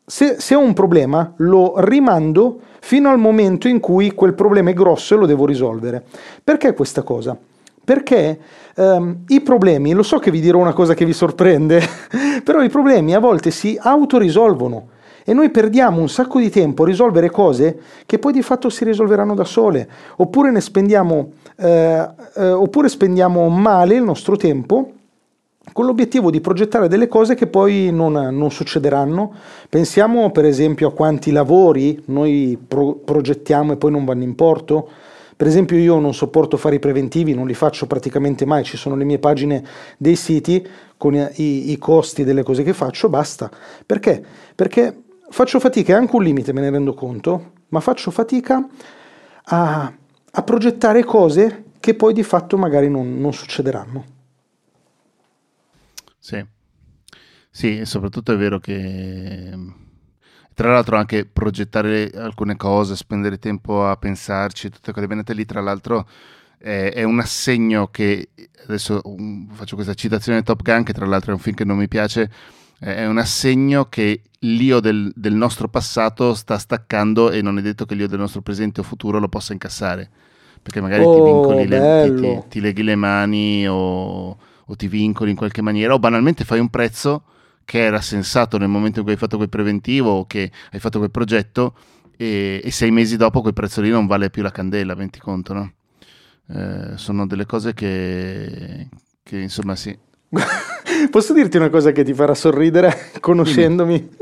se, 0.04 0.36
se 0.38 0.54
ho 0.54 0.60
un 0.60 0.74
problema, 0.74 1.32
lo 1.38 1.74
rimando 1.78 2.60
fino 2.80 3.10
al 3.10 3.18
momento 3.18 3.68
in 3.68 3.80
cui 3.80 4.12
quel 4.12 4.34
problema 4.34 4.70
è 4.70 4.74
grosso 4.74 5.14
e 5.14 5.18
lo 5.18 5.26
devo 5.26 5.46
risolvere. 5.46 6.04
Perché 6.42 6.74
questa 6.74 7.02
cosa? 7.02 7.36
Perché 7.84 8.38
um, 8.78 9.24
i 9.28 9.40
problemi, 9.40 9.92
lo 9.92 10.02
so 10.02 10.18
che 10.18 10.30
vi 10.30 10.40
dirò 10.40 10.58
una 10.58 10.72
cosa 10.72 10.94
che 10.94 11.04
vi 11.04 11.12
sorprende, 11.12 11.82
però 12.42 12.62
i 12.62 12.68
problemi 12.68 13.14
a 13.14 13.18
volte 13.18 13.50
si 13.50 13.78
autorisolvono 13.80 14.88
e 15.24 15.34
noi 15.34 15.50
perdiamo 15.50 16.00
un 16.00 16.08
sacco 16.08 16.38
di 16.38 16.48
tempo 16.48 16.84
a 16.84 16.86
risolvere 16.86 17.28
cose 17.28 17.78
che 18.06 18.18
poi 18.18 18.32
di 18.32 18.40
fatto 18.40 18.70
si 18.70 18.84
risolveranno 18.84 19.34
da 19.34 19.44
sole, 19.44 19.86
oppure 20.16 20.50
ne 20.50 20.62
spendiamo, 20.62 21.32
eh, 21.56 22.08
eh, 22.34 22.50
oppure 22.50 22.88
spendiamo 22.88 23.46
male 23.50 23.96
il 23.96 24.02
nostro 24.02 24.36
tempo 24.36 24.92
con 25.74 25.84
l'obiettivo 25.84 26.30
di 26.30 26.40
progettare 26.40 26.88
delle 26.88 27.08
cose 27.08 27.34
che 27.34 27.46
poi 27.46 27.90
non, 27.92 28.12
non 28.12 28.50
succederanno. 28.50 29.34
Pensiamo 29.68 30.30
per 30.30 30.46
esempio 30.46 30.88
a 30.88 30.92
quanti 30.92 31.30
lavori 31.30 32.02
noi 32.06 32.58
pro- 32.66 32.94
progettiamo 32.94 33.72
e 33.72 33.76
poi 33.76 33.90
non 33.90 34.06
vanno 34.06 34.22
in 34.22 34.34
porto 34.34 34.88
per 35.38 35.46
esempio 35.46 35.76
io 35.76 36.00
non 36.00 36.14
sopporto 36.14 36.56
fare 36.56 36.74
i 36.74 36.78
preventivi, 36.80 37.32
non 37.32 37.46
li 37.46 37.54
faccio 37.54 37.86
praticamente 37.86 38.44
mai, 38.44 38.64
ci 38.64 38.76
sono 38.76 38.96
le 38.96 39.04
mie 39.04 39.20
pagine 39.20 39.64
dei 39.96 40.16
siti 40.16 40.66
con 40.96 41.14
i, 41.14 41.70
i 41.70 41.78
costi 41.78 42.24
delle 42.24 42.42
cose 42.42 42.64
che 42.64 42.72
faccio, 42.72 43.08
basta. 43.08 43.48
Perché? 43.86 44.20
Perché 44.56 45.04
faccio 45.28 45.60
fatica, 45.60 45.92
è 45.92 45.96
anche 45.96 46.16
un 46.16 46.24
limite, 46.24 46.52
me 46.52 46.60
ne 46.60 46.70
rendo 46.70 46.92
conto, 46.92 47.52
ma 47.68 47.78
faccio 47.78 48.10
fatica 48.10 48.66
a, 49.44 49.92
a 50.28 50.42
progettare 50.42 51.04
cose 51.04 51.66
che 51.78 51.94
poi 51.94 52.12
di 52.12 52.24
fatto 52.24 52.58
magari 52.58 52.90
non, 52.90 53.20
non 53.20 53.32
succederanno. 53.32 54.04
Sì. 56.18 56.44
sì, 57.48 57.78
e 57.78 57.84
soprattutto 57.84 58.32
è 58.32 58.36
vero 58.36 58.58
che 58.58 59.52
tra 60.58 60.72
l'altro 60.72 60.96
anche 60.96 61.24
progettare 61.24 62.10
alcune 62.16 62.56
cose, 62.56 62.96
spendere 62.96 63.38
tempo 63.38 63.86
a 63.86 63.96
pensarci, 63.96 64.70
tutte 64.70 64.90
quelle 64.90 65.06
benette 65.06 65.32
lì, 65.32 65.44
tra 65.44 65.60
l'altro 65.60 66.04
è, 66.58 66.90
è 66.96 67.04
un 67.04 67.20
assegno 67.20 67.86
che, 67.92 68.30
adesso 68.66 69.00
um, 69.04 69.46
faccio 69.52 69.76
questa 69.76 69.94
citazione 69.94 70.38
di 70.38 70.44
Top 70.44 70.60
Gun, 70.62 70.82
che 70.82 70.92
tra 70.92 71.06
l'altro 71.06 71.30
è 71.30 71.34
un 71.34 71.40
film 71.40 71.54
che 71.54 71.64
non 71.64 71.76
mi 71.76 71.86
piace, 71.86 72.28
è 72.80 73.06
un 73.06 73.18
assegno 73.18 73.84
che 73.84 74.22
l'io 74.40 74.80
del, 74.80 75.12
del, 75.14 75.34
nostro 75.34 75.68
passato 75.68 76.34
sta 76.34 76.58
staccando 76.58 77.30
e 77.30 77.40
non 77.40 77.56
è 77.58 77.62
detto 77.62 77.86
che 77.86 77.94
l'io 77.94 78.08
del 78.08 78.18
nostro 78.18 78.40
presente 78.40 78.80
o 78.80 78.82
futuro 78.82 79.20
lo 79.20 79.28
possa 79.28 79.52
incassare. 79.52 80.10
Perché 80.60 80.80
magari 80.80 81.04
oh, 81.04 81.14
ti 81.14 81.22
vincoli, 81.22 81.68
le, 81.68 82.14
ti, 82.16 82.20
ti, 82.20 82.42
ti, 82.48 82.60
leghi 82.60 82.82
le 82.82 82.96
mani 82.96 83.68
o, 83.68 84.36
o 84.64 84.74
ti 84.74 84.88
vincoli 84.88 85.30
in 85.30 85.36
qualche 85.36 85.62
maniera 85.62 85.94
o 85.94 86.00
banalmente 86.00 86.42
fai 86.42 86.58
un 86.58 86.68
prezzo 86.68 87.22
che 87.68 87.84
era 87.84 88.00
sensato 88.00 88.56
nel 88.56 88.70
momento 88.70 89.00
in 89.00 89.04
cui 89.04 89.12
hai 89.12 89.18
fatto 89.18 89.36
quel 89.36 89.50
preventivo 89.50 90.10
o 90.20 90.26
che 90.26 90.50
hai 90.72 90.80
fatto 90.80 90.96
quel 90.96 91.10
progetto 91.10 91.74
e, 92.16 92.62
e 92.64 92.70
sei 92.70 92.90
mesi 92.90 93.18
dopo 93.18 93.42
quel 93.42 93.52
prezzo 93.52 93.82
lì 93.82 93.90
non 93.90 94.06
vale 94.06 94.30
più 94.30 94.40
la 94.40 94.50
candela, 94.50 94.94
metti 94.94 95.18
conto, 95.18 95.52
no? 95.52 95.72
Eh, 96.50 96.96
sono 96.96 97.26
delle 97.26 97.44
cose 97.44 97.74
che, 97.74 98.88
che 99.22 99.38
insomma 99.38 99.76
sì. 99.76 99.94
Posso 101.10 101.34
dirti 101.34 101.58
una 101.58 101.68
cosa 101.68 101.92
che 101.92 102.04
ti 102.04 102.14
farà 102.14 102.32
sorridere 102.32 103.10
conoscendomi? 103.20 104.16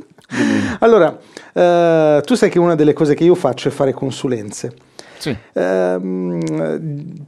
Allora, 0.80 1.16
eh, 1.52 2.22
tu 2.24 2.35
sai 2.35 2.50
che 2.50 2.59
una 2.59 2.74
delle 2.74 2.94
cose 2.94 3.14
che 3.14 3.22
io 3.22 3.37
faccio 3.37 3.68
è 3.68 3.70
fare 3.70 3.92
consulenze. 3.92 4.74
Sì. 5.18 5.37
Eh, 5.52 5.98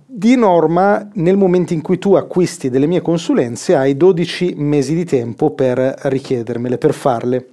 di 0.07 0.37
norma, 0.37 1.09
nel 1.15 1.37
momento 1.37 1.73
in 1.73 1.83
cui 1.83 1.99
tu 1.99 2.15
acquisti 2.15 2.71
delle 2.71 2.87
mie 2.87 3.01
consulenze, 3.01 3.75
hai 3.75 3.97
12 3.97 4.55
mesi 4.57 4.95
di 4.95 5.05
tempo 5.05 5.51
per 5.51 5.95
richiedermele, 6.03 6.79
per 6.79 6.93
farle. 6.93 7.49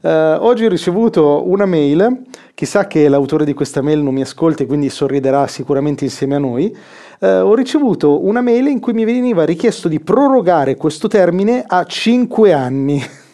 Eh, 0.00 0.10
oggi 0.10 0.64
ho 0.64 0.68
ricevuto 0.68 1.48
una 1.48 1.66
mail, 1.66 2.22
chissà 2.54 2.86
che 2.86 3.08
l'autore 3.08 3.44
di 3.44 3.52
questa 3.52 3.82
mail 3.82 4.00
non 4.00 4.14
mi 4.14 4.20
ascolti, 4.20 4.66
quindi 4.66 4.90
sorriderà 4.90 5.46
sicuramente 5.48 6.04
insieme 6.04 6.36
a 6.36 6.38
noi. 6.38 6.74
Eh, 7.18 7.40
ho 7.40 7.54
ricevuto 7.54 8.24
una 8.24 8.40
mail 8.40 8.68
in 8.68 8.78
cui 8.78 8.92
mi 8.92 9.04
veniva 9.04 9.44
richiesto 9.44 9.88
di 9.88 9.98
prorogare 9.98 10.76
questo 10.76 11.08
termine 11.08 11.64
a 11.66 11.84
5 11.84 12.52
anni. 12.52 13.02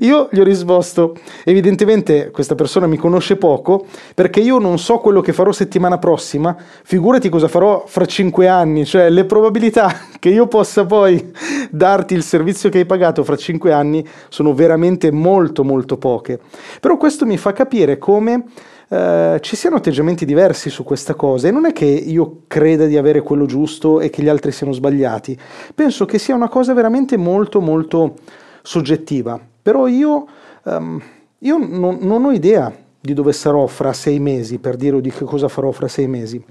Io 0.00 0.28
gli 0.32 0.40
ho 0.40 0.44
risposto, 0.44 1.14
evidentemente 1.44 2.30
questa 2.32 2.56
persona 2.56 2.88
mi 2.88 2.96
conosce 2.96 3.36
poco 3.36 3.86
perché 4.14 4.40
io 4.40 4.58
non 4.58 4.78
so 4.78 4.98
quello 4.98 5.20
che 5.20 5.32
farò 5.32 5.52
settimana 5.52 5.98
prossima, 5.98 6.56
figurati 6.82 7.28
cosa 7.28 7.46
farò 7.46 7.84
fra 7.86 8.04
cinque 8.04 8.48
anni, 8.48 8.84
cioè 8.84 9.08
le 9.08 9.24
probabilità 9.24 10.00
che 10.18 10.30
io 10.30 10.48
possa 10.48 10.84
poi 10.84 11.32
darti 11.70 12.14
il 12.14 12.24
servizio 12.24 12.70
che 12.70 12.78
hai 12.78 12.86
pagato 12.86 13.22
fra 13.22 13.36
cinque 13.36 13.72
anni 13.72 14.04
sono 14.28 14.52
veramente 14.52 15.12
molto 15.12 15.62
molto 15.62 15.96
poche. 15.96 16.40
Però 16.80 16.96
questo 16.96 17.24
mi 17.24 17.36
fa 17.36 17.52
capire 17.52 17.98
come 17.98 18.44
Uh, 18.92 19.38
ci 19.38 19.56
siano 19.56 19.76
atteggiamenti 19.76 20.26
diversi 20.26 20.68
su 20.68 20.84
questa 20.84 21.14
cosa 21.14 21.48
e 21.48 21.50
non 21.50 21.64
è 21.64 21.72
che 21.72 21.86
io 21.86 22.42
creda 22.46 22.84
di 22.84 22.98
avere 22.98 23.22
quello 23.22 23.46
giusto 23.46 24.00
e 24.00 24.10
che 24.10 24.22
gli 24.22 24.28
altri 24.28 24.52
siano 24.52 24.74
sbagliati, 24.74 25.34
penso 25.74 26.04
che 26.04 26.18
sia 26.18 26.34
una 26.34 26.50
cosa 26.50 26.74
veramente 26.74 27.16
molto 27.16 27.62
molto 27.62 28.16
soggettiva. 28.60 29.40
Però 29.62 29.86
io, 29.86 30.26
um, 30.64 31.00
io 31.38 31.56
non, 31.58 31.98
non 32.00 32.24
ho 32.24 32.32
idea 32.32 32.74
di 33.00 33.14
dove 33.14 33.32
sarò 33.32 33.66
fra 33.66 33.92
sei 33.92 34.18
mesi, 34.18 34.58
per 34.58 34.76
dire 34.76 35.00
di 35.00 35.10
che 35.10 35.24
cosa 35.24 35.48
farò 35.48 35.70
fra 35.70 35.88
sei 35.88 36.08
mesi. 36.08 36.44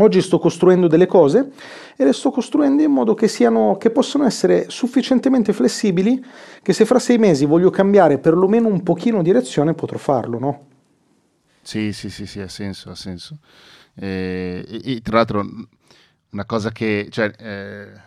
Oggi 0.00 0.22
sto 0.22 0.38
costruendo 0.38 0.86
delle 0.86 1.06
cose 1.06 1.50
e 1.96 2.04
le 2.04 2.12
sto 2.12 2.30
costruendo 2.30 2.82
in 2.82 2.92
modo 2.92 3.14
che, 3.14 3.26
siano, 3.26 3.76
che 3.78 3.90
possano 3.90 4.24
essere 4.24 4.66
sufficientemente 4.68 5.52
flessibili 5.52 6.24
che 6.62 6.72
se 6.72 6.84
fra 6.84 7.00
sei 7.00 7.18
mesi 7.18 7.46
voglio 7.46 7.70
cambiare 7.70 8.18
perlomeno 8.18 8.68
un 8.68 8.84
pochino 8.84 9.22
direzione 9.22 9.74
potrò 9.74 9.98
farlo, 9.98 10.38
no? 10.38 10.66
Sì, 11.62 11.92
sì, 11.92 12.10
sì, 12.10 12.26
sì, 12.26 12.40
ha 12.40 12.48
senso, 12.48 12.90
ha 12.90 12.94
senso. 12.94 13.38
Eh, 13.94 14.64
e, 14.68 14.80
e, 14.84 15.00
tra 15.00 15.16
l'altro 15.16 15.44
una 16.30 16.44
cosa 16.44 16.70
che... 16.70 17.08
Cioè, 17.10 17.32
eh 17.38 18.06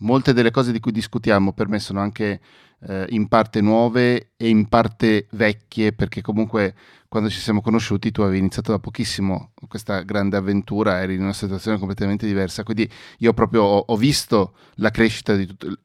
molte 0.00 0.32
delle 0.32 0.50
cose 0.50 0.72
di 0.72 0.80
cui 0.80 0.92
discutiamo 0.92 1.52
per 1.52 1.68
me 1.68 1.78
sono 1.78 2.00
anche 2.00 2.40
eh, 2.86 3.06
in 3.10 3.28
parte 3.28 3.60
nuove 3.60 4.30
e 4.36 4.48
in 4.48 4.68
parte 4.68 5.26
vecchie, 5.30 5.92
perché 5.92 6.22
comunque 6.22 6.74
quando 7.08 7.28
ci 7.28 7.40
siamo 7.40 7.60
conosciuti 7.60 8.12
tu 8.12 8.22
avevi 8.22 8.38
iniziato 8.38 8.70
da 8.70 8.78
pochissimo 8.78 9.50
questa 9.68 10.02
grande 10.02 10.36
avventura, 10.36 11.00
eri 11.00 11.14
in 11.14 11.22
una 11.22 11.32
situazione 11.32 11.78
completamente 11.78 12.26
diversa, 12.26 12.62
quindi 12.62 12.88
io 13.18 13.32
proprio 13.32 13.62
ho, 13.62 13.84
ho 13.86 13.96
visto 13.96 14.54
la 14.76 14.90
crescita 14.90 15.34
di 15.34 15.46
tutto, 15.46 15.76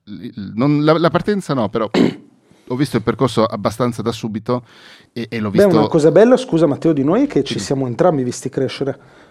non, 0.54 0.84
la, 0.84 0.98
la 0.98 1.10
partenza 1.10 1.54
no, 1.54 1.68
però 1.70 1.90
ho 2.68 2.76
visto 2.76 2.98
il 2.98 3.04
percorso 3.04 3.44
abbastanza 3.44 4.02
da 4.02 4.12
subito 4.12 4.66
e, 5.14 5.28
e 5.30 5.40
l'ho 5.40 5.50
visto... 5.50 5.68
Beh, 5.68 5.76
una 5.76 5.88
cosa 5.88 6.12
bella, 6.12 6.38
scusa 6.38 6.68
Matteo, 6.68 6.94
di 6.94 7.04
noi 7.04 7.24
è 7.24 7.28
che 7.28 7.44
ci 7.44 7.60
siamo 7.60 7.88
entrambi 7.88 8.24
visti 8.24 8.50
crescere. 8.50 9.24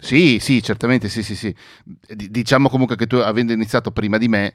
Sì, 0.00 0.38
sì, 0.40 0.62
certamente, 0.62 1.08
sì, 1.08 1.22
sì, 1.22 1.36
sì. 1.36 1.54
diciamo 2.08 2.68
comunque 2.68 2.96
che 2.96 3.06
tu, 3.06 3.16
avendo 3.16 3.52
iniziato 3.52 3.90
prima 3.90 4.18
di 4.18 4.28
me, 4.28 4.54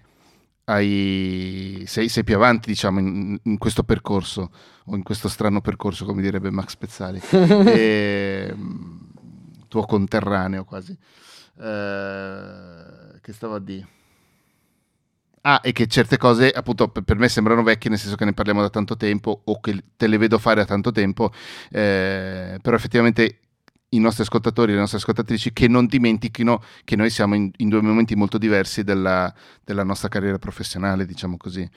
hai, 0.65 1.83
sei, 1.85 2.09
sei, 2.09 2.23
più 2.23 2.35
avanti, 2.35 2.69
diciamo, 2.69 2.99
in, 2.99 3.37
in, 3.43 3.57
questo 3.57 3.83
percorso, 3.83 4.51
o 4.85 4.95
in 4.95 5.03
questo 5.03 5.29
strano 5.29 5.61
percorso, 5.61 6.05
come 6.05 6.21
direbbe 6.21 6.49
Max 6.49 6.75
Pezzali. 6.75 7.21
e, 7.29 8.51
mm, 8.53 8.97
tuo 9.67 9.85
conterraneo 9.85 10.63
quasi. 10.63 10.97
Eh, 11.57 13.19
che 13.21 13.33
stavo 13.33 13.55
a 13.55 13.59
dire? 13.59 13.87
Ah, 15.41 15.61
e 15.63 15.73
che 15.73 15.85
certe 15.85 16.17
cose, 16.17 16.49
appunto, 16.49 16.87
per 16.87 17.17
me 17.17 17.29
sembrano 17.29 17.61
vecchie, 17.61 17.91
nel 17.91 17.99
senso 17.99 18.15
che 18.15 18.25
ne 18.25 18.33
parliamo 18.33 18.61
da 18.61 18.69
tanto 18.71 18.97
tempo, 18.97 19.41
o 19.43 19.59
che 19.59 19.83
te 19.95 20.07
le 20.07 20.17
vedo 20.17 20.39
fare 20.39 20.55
da 20.55 20.65
tanto 20.65 20.91
tempo, 20.91 21.31
eh, 21.69 22.57
però 22.59 22.75
effettivamente 22.75 23.41
i 23.95 23.99
nostri 23.99 24.23
ascoltatori 24.23 24.71
e 24.71 24.75
le 24.75 24.81
nostre 24.81 24.97
ascoltatrici 24.97 25.53
che 25.53 25.67
non 25.67 25.85
dimentichino 25.85 26.61
che 26.83 26.95
noi 26.95 27.09
siamo 27.09 27.35
in, 27.35 27.51
in 27.57 27.69
due 27.69 27.81
momenti 27.81 28.15
molto 28.15 28.37
diversi 28.37 28.83
della, 28.83 29.33
della, 29.63 29.83
nostra 29.83 30.09
carriera 30.09 30.37
professionale, 30.37 31.05
diciamo 31.05 31.37
così. 31.37 31.67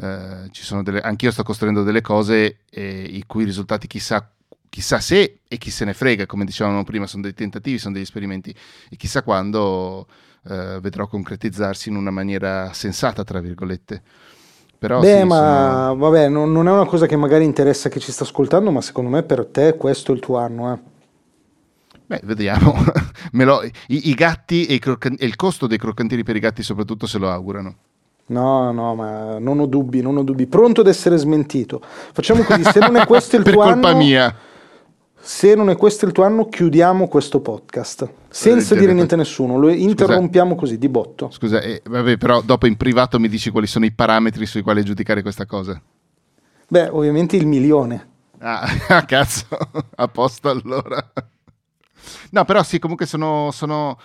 Eh, 0.00 0.50
delle, 0.82 1.00
anch'io 1.00 1.30
sto 1.30 1.42
costruendo 1.42 1.82
delle 1.82 2.00
cose 2.00 2.58
eh, 2.70 3.02
i 3.02 3.24
cui 3.26 3.44
risultati 3.44 3.86
chissà 3.86 4.30
chissà 4.68 5.00
se 5.00 5.40
e 5.48 5.56
chi 5.56 5.70
se 5.70 5.86
ne 5.86 5.94
frega, 5.94 6.26
come 6.26 6.44
dicevamo 6.44 6.84
prima, 6.84 7.06
sono 7.06 7.22
dei 7.22 7.32
tentativi, 7.32 7.78
sono 7.78 7.94
degli 7.94 8.02
esperimenti 8.02 8.54
e 8.90 8.96
chissà 8.96 9.22
quando 9.22 10.06
eh, 10.48 10.78
vedrò 10.80 11.06
concretizzarsi 11.06 11.88
in 11.88 11.96
una 11.96 12.10
maniera 12.10 12.70
sensata, 12.74 13.24
tra 13.24 13.40
virgolette. 13.40 14.02
Però 14.78 15.00
Beh, 15.00 15.20
sì, 15.20 15.24
ma 15.24 15.86
sono... 15.88 15.96
vabbè, 15.96 16.28
non, 16.28 16.52
non, 16.52 16.68
è 16.68 16.72
una 16.72 16.84
cosa 16.84 17.06
che 17.06 17.16
magari 17.16 17.44
interessa 17.44 17.88
chi 17.88 18.00
ci 18.00 18.12
sta 18.12 18.24
ascoltando, 18.24 18.70
ma 18.70 18.82
secondo 18.82 19.08
me 19.08 19.22
per 19.22 19.46
te 19.46 19.76
questo 19.76 20.12
è 20.12 20.14
il 20.14 20.20
tuo 20.20 20.36
anno. 20.36 20.72
Eh. 20.74 20.78
Beh, 22.06 22.20
vediamo. 22.24 22.74
lo, 23.32 23.62
i, 23.62 23.72
i, 24.10 24.14
gatti 24.14 24.66
e, 24.66 24.74
i 24.74 24.78
crocan- 24.78 25.16
e 25.18 25.26
il 25.26 25.36
costo 25.36 25.66
dei 25.66 25.78
croccantini 25.78 26.22
per 26.22 26.36
i 26.36 26.40
gatti 26.40 26.62
soprattutto 26.62 27.06
se 27.06 27.18
lo 27.18 27.30
augurano. 27.30 27.76
No, 28.28 28.72
no, 28.72 28.94
ma 28.94 29.38
non 29.38 29.60
ho 29.60 29.66
dubbi, 29.66 30.02
non 30.02 30.16
ho 30.16 30.22
dubbi. 30.22 30.46
Pronto 30.46 30.80
ad 30.80 30.88
essere 30.88 31.16
smentito. 31.16 31.80
Facciamo 31.82 32.42
così, 32.42 32.64
se 32.64 32.80
non 32.80 32.96
è 32.96 33.06
questo 33.06 33.36
il 33.36 33.42
tuo 33.44 33.62
anno... 33.62 33.74
Per 33.74 33.82
colpa 33.82 33.96
mia 33.96 34.36
se 35.26 35.56
non 35.56 35.70
è 35.70 35.76
questo 35.76 36.06
il 36.06 36.12
tuo 36.12 36.22
anno, 36.22 36.48
chiudiamo 36.48 37.08
questo 37.08 37.40
podcast 37.40 38.08
senza 38.28 38.76
eh, 38.76 38.78
dire 38.78 38.92
niente 38.92 39.14
a 39.14 39.16
nessuno. 39.16 39.58
Lo 39.58 39.68
interrompiamo 39.68 40.50
Scusa. 40.50 40.60
così 40.60 40.78
di 40.78 40.88
botto. 40.88 41.30
Scusa, 41.32 41.60
eh, 41.60 41.82
vabbè, 41.84 42.16
però 42.16 42.40
dopo 42.42 42.68
in 42.68 42.76
privato 42.76 43.18
mi 43.18 43.28
dici 43.28 43.50
quali 43.50 43.66
sono 43.66 43.86
i 43.86 43.92
parametri 43.92 44.46
sui 44.46 44.62
quali 44.62 44.84
giudicare 44.84 45.22
questa 45.22 45.44
cosa. 45.44 45.82
Beh, 46.68 46.90
ovviamente 46.90 47.34
il 47.34 47.44
milione. 47.44 48.08
Ah, 48.38 48.68
cazzo, 49.04 49.46
a 49.96 50.06
posto 50.06 50.48
allora. 50.48 51.12
No, 52.30 52.44
però 52.44 52.62
sì, 52.62 52.78
comunque 52.78 53.06
sono, 53.06 53.50
sono 53.52 53.98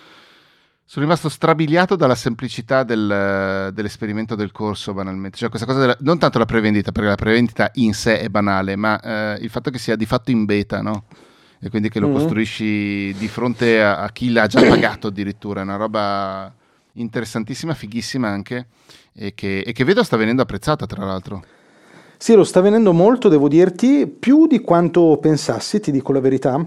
sono 0.92 1.06
rimasto 1.06 1.30
strabiliato 1.30 1.96
dalla 1.96 2.14
semplicità 2.14 2.82
del, 2.82 3.70
dell'esperimento 3.72 4.34
del 4.34 4.52
corso, 4.52 4.92
banalmente. 4.92 5.38
Cioè, 5.38 5.48
questa 5.48 5.66
cosa 5.66 5.80
della, 5.80 5.96
non 6.00 6.18
tanto 6.18 6.38
la 6.38 6.44
prevendita, 6.44 6.92
perché 6.92 7.08
la 7.08 7.14
prevendita 7.14 7.70
in 7.76 7.94
sé 7.94 8.20
è 8.20 8.28
banale, 8.28 8.76
ma 8.76 9.00
eh, 9.00 9.38
il 9.40 9.48
fatto 9.48 9.70
che 9.70 9.78
sia 9.78 9.96
di 9.96 10.04
fatto 10.04 10.30
in 10.30 10.44
beta, 10.44 10.82
no? 10.82 11.04
E 11.58 11.70
quindi 11.70 11.88
che 11.88 11.98
lo 11.98 12.08
mm-hmm. 12.08 12.16
costruisci 12.16 13.14
di 13.14 13.28
fronte 13.28 13.82
a, 13.82 14.00
a, 14.00 14.10
chi 14.10 14.32
l'ha 14.32 14.46
già 14.46 14.60
pagato 14.60 15.06
addirittura. 15.06 15.60
È 15.60 15.62
una 15.62 15.76
roba 15.76 16.52
interessantissima, 16.92 17.72
fighissima 17.72 18.28
anche, 18.28 18.66
e 19.14 19.32
che, 19.32 19.60
e 19.60 19.72
che 19.72 19.84
vedo 19.84 20.02
sta 20.02 20.18
venendo 20.18 20.42
apprezzata, 20.42 20.84
tra 20.84 21.06
l'altro. 21.06 21.42
Sì, 22.18 22.34
lo 22.34 22.44
sta 22.44 22.60
venendo 22.60 22.92
molto, 22.92 23.30
devo 23.30 23.48
dirti, 23.48 24.06
più 24.06 24.46
di 24.46 24.60
quanto 24.60 25.16
pensassi, 25.22 25.80
ti 25.80 25.90
dico 25.90 26.12
la 26.12 26.20
verità. 26.20 26.62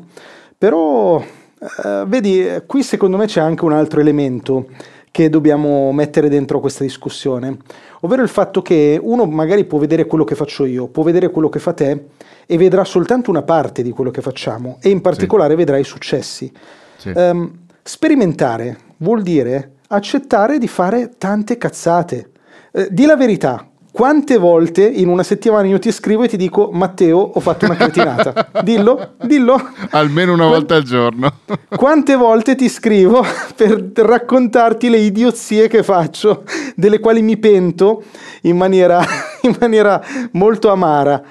Però 0.57 1.23
Uh, 1.57 2.05
vedi, 2.05 2.45
qui 2.67 2.83
secondo 2.83 3.15
me 3.17 3.25
c'è 3.25 3.39
anche 3.39 3.63
un 3.63 3.71
altro 3.71 4.01
elemento 4.01 4.67
che 5.09 5.29
dobbiamo 5.29 5.93
mettere 5.93 6.27
dentro 6.27 6.59
questa 6.59 6.83
discussione, 6.83 7.57
ovvero 8.01 8.21
il 8.21 8.27
fatto 8.27 8.61
che 8.61 8.99
uno 9.01 9.25
magari 9.25 9.63
può 9.63 9.79
vedere 9.79 10.05
quello 10.05 10.25
che 10.25 10.35
faccio 10.35 10.65
io, 10.65 10.87
può 10.87 11.03
vedere 11.03 11.29
quello 11.29 11.47
che 11.47 11.59
fa 11.59 11.71
te 11.71 12.07
e 12.45 12.57
vedrà 12.57 12.83
soltanto 12.83 13.29
una 13.29 13.41
parte 13.41 13.81
di 13.81 13.91
quello 13.91 14.11
che 14.11 14.21
facciamo 14.21 14.77
e 14.81 14.89
in 14.89 14.99
particolare 14.99 15.51
sì. 15.51 15.55
vedrà 15.55 15.77
i 15.77 15.85
successi. 15.85 16.51
Sì. 16.97 17.13
Um, 17.15 17.59
sperimentare 17.81 18.77
vuol 18.97 19.21
dire 19.21 19.75
accettare 19.87 20.57
di 20.57 20.67
fare 20.67 21.13
tante 21.17 21.57
cazzate. 21.57 22.31
Uh, 22.73 22.87
di 22.89 23.05
la 23.05 23.15
verità, 23.15 23.65
quante 23.95 24.35
volte 24.35 24.85
in 24.85 25.07
una 25.07 25.23
settimana 25.23 25.67
io 25.67 25.79
ti 25.79 25.89
scrivo 25.89 26.23
e 26.23 26.27
ti 26.27 26.35
dico 26.35 26.69
Matteo 26.73 27.17
ho 27.17 27.39
fatto 27.39 27.63
una 27.63 27.77
cretinata. 27.77 28.49
Dillo, 28.61 29.13
dillo. 29.23 29.69
Almeno 29.91 30.33
una 30.33 30.47
volta 30.47 30.75
al 30.75 30.83
giorno. 30.83 31.31
Quante 31.73 32.15
volte 32.15 32.55
ti 32.55 32.67
scrivo 32.67 33.23
per 33.55 33.91
raccontarti 33.95 34.89
le 34.89 34.97
idiozie 34.97 35.69
che 35.69 35.81
faccio 35.81 36.43
delle 36.75 36.99
quali 36.99 37.21
mi 37.21 37.37
pento 37.37 38.03
in 38.41 38.57
maniera, 38.57 39.01
in 39.43 39.55
maniera 39.61 40.03
molto 40.31 40.69
amara 40.71 41.23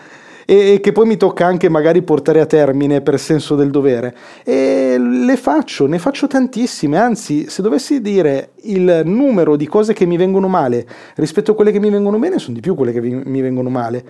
e, 0.46 0.80
che 0.80 0.92
poi 0.92 1.06
mi 1.06 1.16
tocca 1.16 1.46
anche 1.46 1.68
magari 1.68 2.02
portare 2.02 2.40
a 2.40 2.46
termine 2.46 3.00
per 3.00 3.18
senso 3.18 3.54
del 3.54 3.70
dovere. 3.70 4.14
E 4.44 4.96
le 4.98 5.36
faccio, 5.36 5.86
ne 5.86 5.98
faccio 5.98 6.26
tantissime, 6.26 6.98
anzi 6.98 7.48
se 7.48 7.62
dovessi 7.62 8.00
dire 8.00 8.50
il 8.62 9.02
numero 9.04 9.56
di 9.56 9.66
cose 9.66 9.92
che 9.92 10.06
mi 10.06 10.16
vengono 10.16 10.48
male 10.48 10.86
rispetto 11.16 11.52
a 11.52 11.54
quelle 11.54 11.72
che 11.72 11.80
mi 11.80 11.90
vengono 11.90 12.18
bene, 12.18 12.38
sono 12.38 12.54
di 12.54 12.60
più 12.60 12.74
quelle 12.74 12.92
che 12.92 13.00
mi 13.00 13.40
vengono 13.40 13.68
male. 13.68 14.04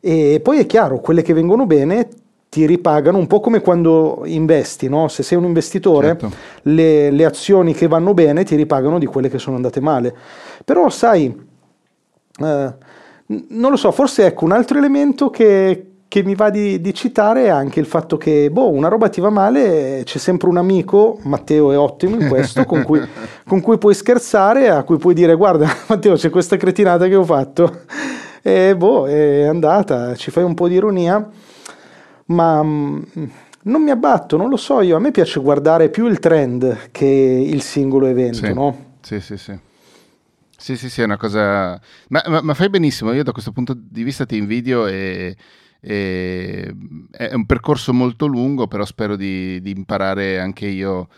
E 0.00 0.40
poi 0.42 0.58
è 0.58 0.66
chiaro, 0.66 1.00
quelle 1.00 1.22
che 1.22 1.32
vengono 1.32 1.64
bene 1.66 2.08
ti 2.54 2.66
ripagano 2.66 3.18
un 3.18 3.26
po' 3.26 3.40
come 3.40 3.60
quando 3.60 4.22
investi, 4.26 4.88
no? 4.88 5.08
se 5.08 5.24
sei 5.24 5.36
un 5.36 5.44
investitore 5.44 6.06
certo. 6.06 6.30
le, 6.62 7.10
le, 7.10 7.24
azioni 7.24 7.74
che 7.74 7.88
vanno 7.88 8.14
bene 8.14 8.44
ti 8.44 8.54
ripagano 8.54 9.00
di 9.00 9.06
quelle 9.06 9.28
che 9.28 9.38
sono 9.38 9.56
andate 9.56 9.80
male. 9.80 10.14
Però 10.64 10.88
sai, 10.88 11.34
eh, 12.40 12.74
non 13.26 13.70
lo 13.70 13.76
so, 13.76 13.90
forse 13.90 14.26
ecco 14.26 14.44
un 14.44 14.52
altro 14.52 14.76
elemento 14.76 15.30
che, 15.30 15.94
che 16.08 16.22
mi 16.22 16.34
va 16.34 16.50
di, 16.50 16.80
di, 16.80 16.92
citare 16.92 17.44
è 17.44 17.48
anche 17.48 17.80
il 17.80 17.86
fatto 17.86 18.16
che, 18.16 18.50
boh, 18.50 18.70
una 18.70 18.88
roba 18.88 19.08
ti 19.08 19.20
va 19.20 19.30
male, 19.30 20.02
c'è 20.04 20.18
sempre 20.18 20.48
un 20.48 20.58
amico, 20.58 21.18
Matteo 21.22 21.72
è 21.72 21.78
ottimo 21.78 22.20
in 22.20 22.28
questo, 22.28 22.64
con 22.64 22.82
cui, 22.82 23.00
con 23.46 23.60
cui 23.60 23.78
puoi 23.78 23.94
scherzare, 23.94 24.68
a 24.68 24.82
cui 24.82 24.98
puoi 24.98 25.14
dire, 25.14 25.34
guarda 25.34 25.68
Matteo 25.88 26.14
c'è 26.14 26.30
questa 26.30 26.56
cretinata 26.56 27.08
che 27.08 27.14
ho 27.14 27.24
fatto, 27.24 27.80
e 28.42 28.76
boh, 28.76 29.06
è 29.06 29.44
andata, 29.44 30.14
ci 30.14 30.30
fai 30.30 30.44
un 30.44 30.54
po' 30.54 30.68
di 30.68 30.74
ironia, 30.74 31.26
ma 32.26 32.62
mm, 32.62 33.02
non 33.62 33.82
mi 33.82 33.90
abbatto, 33.90 34.36
non 34.36 34.50
lo 34.50 34.56
so 34.56 34.82
io, 34.82 34.96
a 34.96 35.00
me 35.00 35.10
piace 35.10 35.40
guardare 35.40 35.88
più 35.88 36.06
il 36.06 36.18
trend 36.18 36.90
che 36.90 37.06
il 37.06 37.62
singolo 37.62 38.06
evento, 38.06 38.44
sì. 38.44 38.52
no? 38.52 38.76
Sì, 39.00 39.20
sì, 39.20 39.36
sì. 39.38 39.58
Sì, 40.64 40.78
sì, 40.78 40.88
sì, 40.88 41.02
è 41.02 41.04
una 41.04 41.18
cosa... 41.18 41.78
Ma, 42.08 42.22
ma, 42.26 42.40
ma, 42.40 42.54
fai 42.54 42.70
benissimo, 42.70 43.12
io 43.12 43.22
da 43.22 43.32
questo 43.32 43.52
punto 43.52 43.74
di 43.76 44.02
vista 44.02 44.24
ti 44.24 44.38
invidio 44.38 44.86
e, 44.86 45.36
e... 45.78 46.74
è 47.10 47.34
un 47.34 47.44
percorso 47.44 47.92
molto 47.92 48.24
lungo, 48.24 48.66
però 48.66 48.86
spero 48.86 49.14
di, 49.14 49.60
di 49.60 49.72
imparare 49.72 50.40
anche 50.40 50.66
io 50.66 51.08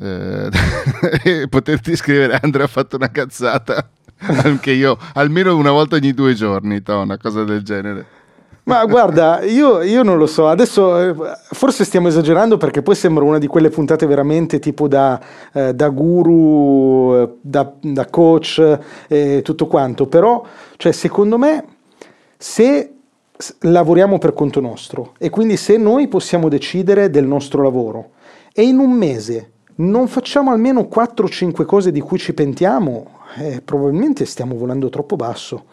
eh, 0.00 0.50
poterti 1.48 1.94
scrivere 1.94 2.40
Andrea 2.42 2.64
ha 2.64 2.68
fatto 2.68 2.96
una 2.96 3.08
cazzata, 3.12 3.88
anche 4.42 4.72
io, 4.72 4.98
almeno 5.14 5.56
una 5.56 5.70
volta 5.70 5.94
ogni 5.94 6.12
due 6.12 6.34
giorni, 6.34 6.82
to, 6.82 6.98
una 6.98 7.18
cosa 7.18 7.44
del 7.44 7.62
genere. 7.62 8.15
Ma 8.68 8.84
guarda, 8.84 9.44
io, 9.44 9.80
io, 9.82 10.02
non 10.02 10.18
lo 10.18 10.26
so, 10.26 10.48
adesso 10.48 10.98
eh, 10.98 11.14
forse 11.52 11.84
stiamo 11.84 12.08
esagerando 12.08 12.56
perché 12.56 12.82
poi 12.82 12.96
sembra 12.96 13.22
una 13.22 13.38
di 13.38 13.46
quelle 13.46 13.70
puntate 13.70 14.06
veramente 14.06 14.58
tipo 14.58 14.88
da, 14.88 15.20
eh, 15.52 15.72
da 15.72 15.88
guru, 15.88 17.14
eh, 17.14 17.28
da, 17.40 17.72
da 17.80 18.06
coach 18.06 18.58
e 18.58 19.36
eh, 19.36 19.42
tutto 19.42 19.68
quanto, 19.68 20.08
però 20.08 20.44
cioè, 20.78 20.90
secondo 20.90 21.38
me 21.38 21.64
se 22.36 22.92
lavoriamo 23.60 24.18
per 24.18 24.32
conto 24.32 24.58
nostro 24.58 25.12
e 25.16 25.30
quindi 25.30 25.56
se 25.56 25.76
noi 25.76 26.08
possiamo 26.08 26.48
decidere 26.48 27.08
del 27.08 27.24
nostro 27.24 27.62
lavoro 27.62 28.14
e 28.52 28.62
in 28.62 28.78
un 28.80 28.90
mese 28.90 29.52
non 29.76 30.08
facciamo 30.08 30.50
almeno 30.50 30.88
4-5 30.92 31.64
cose 31.66 31.92
di 31.92 32.00
cui 32.00 32.18
ci 32.18 32.34
pentiamo, 32.34 33.10
eh, 33.36 33.62
probabilmente 33.64 34.24
stiamo 34.24 34.56
volando 34.56 34.88
troppo 34.88 35.14
basso. 35.14 35.66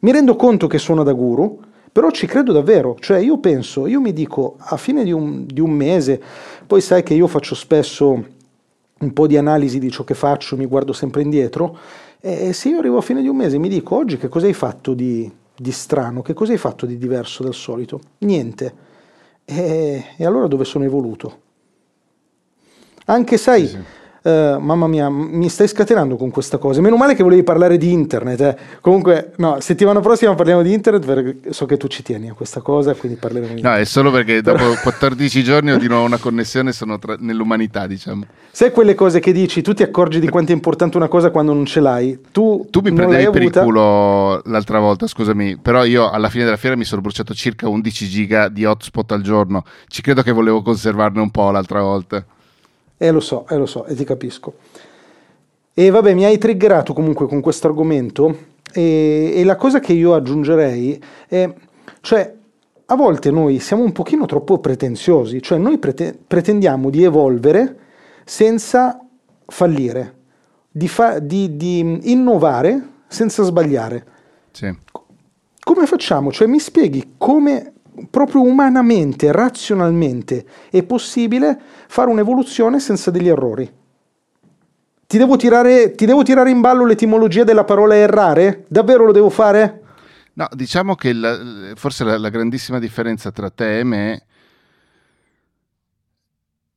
Mi 0.00 0.12
rendo 0.12 0.34
conto 0.34 0.66
che 0.66 0.78
suona 0.78 1.02
da 1.02 1.12
guru, 1.12 1.70
però 1.92 2.10
ci 2.10 2.26
credo 2.26 2.52
davvero, 2.52 2.96
cioè 2.98 3.18
io 3.18 3.36
penso, 3.38 3.86
io 3.86 4.00
mi 4.00 4.14
dico 4.14 4.56
a 4.58 4.78
fine 4.78 5.04
di 5.04 5.12
un, 5.12 5.44
di 5.46 5.60
un 5.60 5.70
mese, 5.70 6.20
poi 6.66 6.80
sai 6.80 7.02
che 7.02 7.12
io 7.12 7.26
faccio 7.26 7.54
spesso 7.54 8.24
un 8.98 9.12
po' 9.12 9.26
di 9.26 9.36
analisi 9.36 9.78
di 9.78 9.90
ciò 9.90 10.02
che 10.02 10.14
faccio, 10.14 10.56
mi 10.56 10.64
guardo 10.64 10.94
sempre 10.94 11.20
indietro, 11.20 11.76
e 12.18 12.52
se 12.54 12.70
io 12.70 12.78
arrivo 12.78 12.96
a 12.96 13.02
fine 13.02 13.20
di 13.20 13.28
un 13.28 13.36
mese 13.36 13.58
mi 13.58 13.68
dico 13.68 13.96
oggi 13.96 14.16
che 14.16 14.28
cosa 14.28 14.46
hai 14.46 14.54
fatto 14.54 14.94
di, 14.94 15.30
di 15.54 15.72
strano, 15.72 16.22
che 16.22 16.32
cosa 16.32 16.52
hai 16.52 16.58
fatto 16.58 16.86
di 16.86 16.96
diverso 16.96 17.42
dal 17.42 17.54
solito? 17.54 18.00
Niente. 18.18 18.74
E, 19.44 20.04
e 20.16 20.24
allora 20.24 20.46
dove 20.46 20.64
sono 20.64 20.84
evoluto? 20.84 21.40
Anche 23.06 23.36
sai, 23.36 23.66
sì, 23.66 23.72
sì. 23.74 23.82
Uh, 24.22 24.56
mamma 24.60 24.86
mia, 24.86 25.08
mi 25.10 25.48
stai 25.48 25.66
scatenando 25.66 26.14
con 26.14 26.30
questa 26.30 26.58
cosa. 26.58 26.80
Meno 26.80 26.96
male 26.96 27.16
che 27.16 27.24
volevi 27.24 27.42
parlare 27.42 27.76
di 27.76 27.90
internet. 27.90 28.40
Eh. 28.40 28.56
Comunque, 28.80 29.32
no, 29.38 29.58
settimana 29.58 29.98
prossima 29.98 30.32
parliamo 30.36 30.62
di 30.62 30.72
internet 30.72 31.04
perché 31.04 31.52
so 31.52 31.66
che 31.66 31.76
tu 31.76 31.88
ci 31.88 32.04
tieni 32.04 32.28
a 32.28 32.32
questa 32.32 32.60
cosa, 32.60 32.94
quindi 32.94 33.18
parleremo 33.18 33.54
di 33.54 33.62
No, 33.62 33.74
è 33.74 33.84
solo 33.84 34.12
perché 34.12 34.40
dopo 34.40 34.62
14 34.80 35.42
giorni 35.42 35.72
ho 35.72 35.76
di 35.76 35.88
nuovo 35.88 36.04
una 36.04 36.18
connessione 36.18 36.70
sono 36.70 37.00
tra... 37.00 37.16
nell'umanità, 37.18 37.88
diciamo. 37.88 38.24
Sai 38.52 38.70
quelle 38.70 38.94
cose 38.94 39.18
che 39.18 39.32
dici, 39.32 39.60
tu 39.60 39.74
ti 39.74 39.82
accorgi 39.82 40.20
di 40.20 40.28
quanto 40.28 40.52
è 40.52 40.54
importante 40.54 40.96
una 40.96 41.08
cosa 41.08 41.30
quando 41.30 41.52
non 41.52 41.64
ce 41.64 41.80
l'hai. 41.80 42.20
Tu, 42.30 42.68
tu 42.70 42.78
mi 42.80 42.92
prendevi 42.92 43.28
per 43.30 43.40
avuta... 43.40 43.58
il 43.58 43.64
culo 43.64 44.40
l'altra 44.44 44.78
volta, 44.78 45.08
scusami, 45.08 45.56
però 45.56 45.84
io 45.84 46.10
alla 46.10 46.28
fine 46.28 46.44
della 46.44 46.56
fiera 46.56 46.76
mi 46.76 46.84
sono 46.84 47.00
bruciato 47.00 47.34
circa 47.34 47.68
11 47.68 48.08
giga 48.08 48.48
di 48.48 48.64
hotspot 48.64 49.10
al 49.10 49.22
giorno. 49.22 49.64
Ci 49.88 50.00
credo 50.00 50.22
che 50.22 50.30
volevo 50.30 50.62
conservarne 50.62 51.20
un 51.20 51.30
po' 51.30 51.50
l'altra 51.50 51.82
volta. 51.82 52.24
Eh 53.02 53.10
lo 53.10 53.18
so, 53.18 53.46
eh 53.48 53.56
lo 53.56 53.66
so, 53.66 53.84
e 53.86 53.96
ti 53.96 54.04
capisco. 54.04 54.54
E 55.74 55.90
vabbè, 55.90 56.14
mi 56.14 56.24
hai 56.24 56.38
triggerato 56.38 56.92
comunque 56.92 57.26
con 57.26 57.40
questo 57.40 57.66
argomento 57.66 58.36
e, 58.72 59.32
e, 59.34 59.42
la 59.42 59.56
cosa 59.56 59.80
che 59.80 59.92
io 59.92 60.14
aggiungerei 60.14 61.02
è, 61.26 61.52
cioè, 62.00 62.32
a 62.86 62.94
volte 62.94 63.32
noi 63.32 63.58
siamo 63.58 63.82
un 63.82 63.90
pochino 63.90 64.24
troppo 64.26 64.58
pretenziosi, 64.58 65.42
cioè 65.42 65.58
noi 65.58 65.78
prete- 65.78 66.16
pretendiamo 66.24 66.90
di 66.90 67.02
evolvere 67.02 67.76
senza 68.24 69.04
fallire, 69.46 70.14
di, 70.70 70.86
fa- 70.86 71.18
di, 71.18 71.56
di 71.56 72.12
innovare 72.12 72.86
senza 73.08 73.42
sbagliare. 73.42 74.06
Sì. 74.52 74.72
Come 75.64 75.86
facciamo? 75.86 76.30
Cioè 76.30 76.46
mi 76.46 76.60
spieghi 76.60 77.14
come 77.18 77.72
proprio 78.10 78.42
umanamente, 78.42 79.32
razionalmente 79.32 80.44
è 80.70 80.82
possibile 80.82 81.58
fare 81.86 82.10
un'evoluzione 82.10 82.80
senza 82.80 83.10
degli 83.10 83.28
errori? 83.28 83.70
Ti 85.06 85.18
devo, 85.18 85.36
tirare, 85.36 85.94
ti 85.94 86.06
devo 86.06 86.22
tirare 86.22 86.50
in 86.50 86.62
ballo 86.62 86.86
l'etimologia 86.86 87.44
della 87.44 87.64
parola 87.64 87.94
errare? 87.94 88.64
Davvero 88.68 89.04
lo 89.04 89.12
devo 89.12 89.28
fare? 89.28 89.82
No, 90.34 90.48
diciamo 90.52 90.94
che 90.94 91.12
la, 91.12 91.38
forse 91.74 92.04
la, 92.04 92.16
la, 92.16 92.30
grandissima 92.30 92.78
differenza 92.78 93.30
tra 93.30 93.50
te 93.50 93.80
e 93.80 93.84
me 93.84 94.24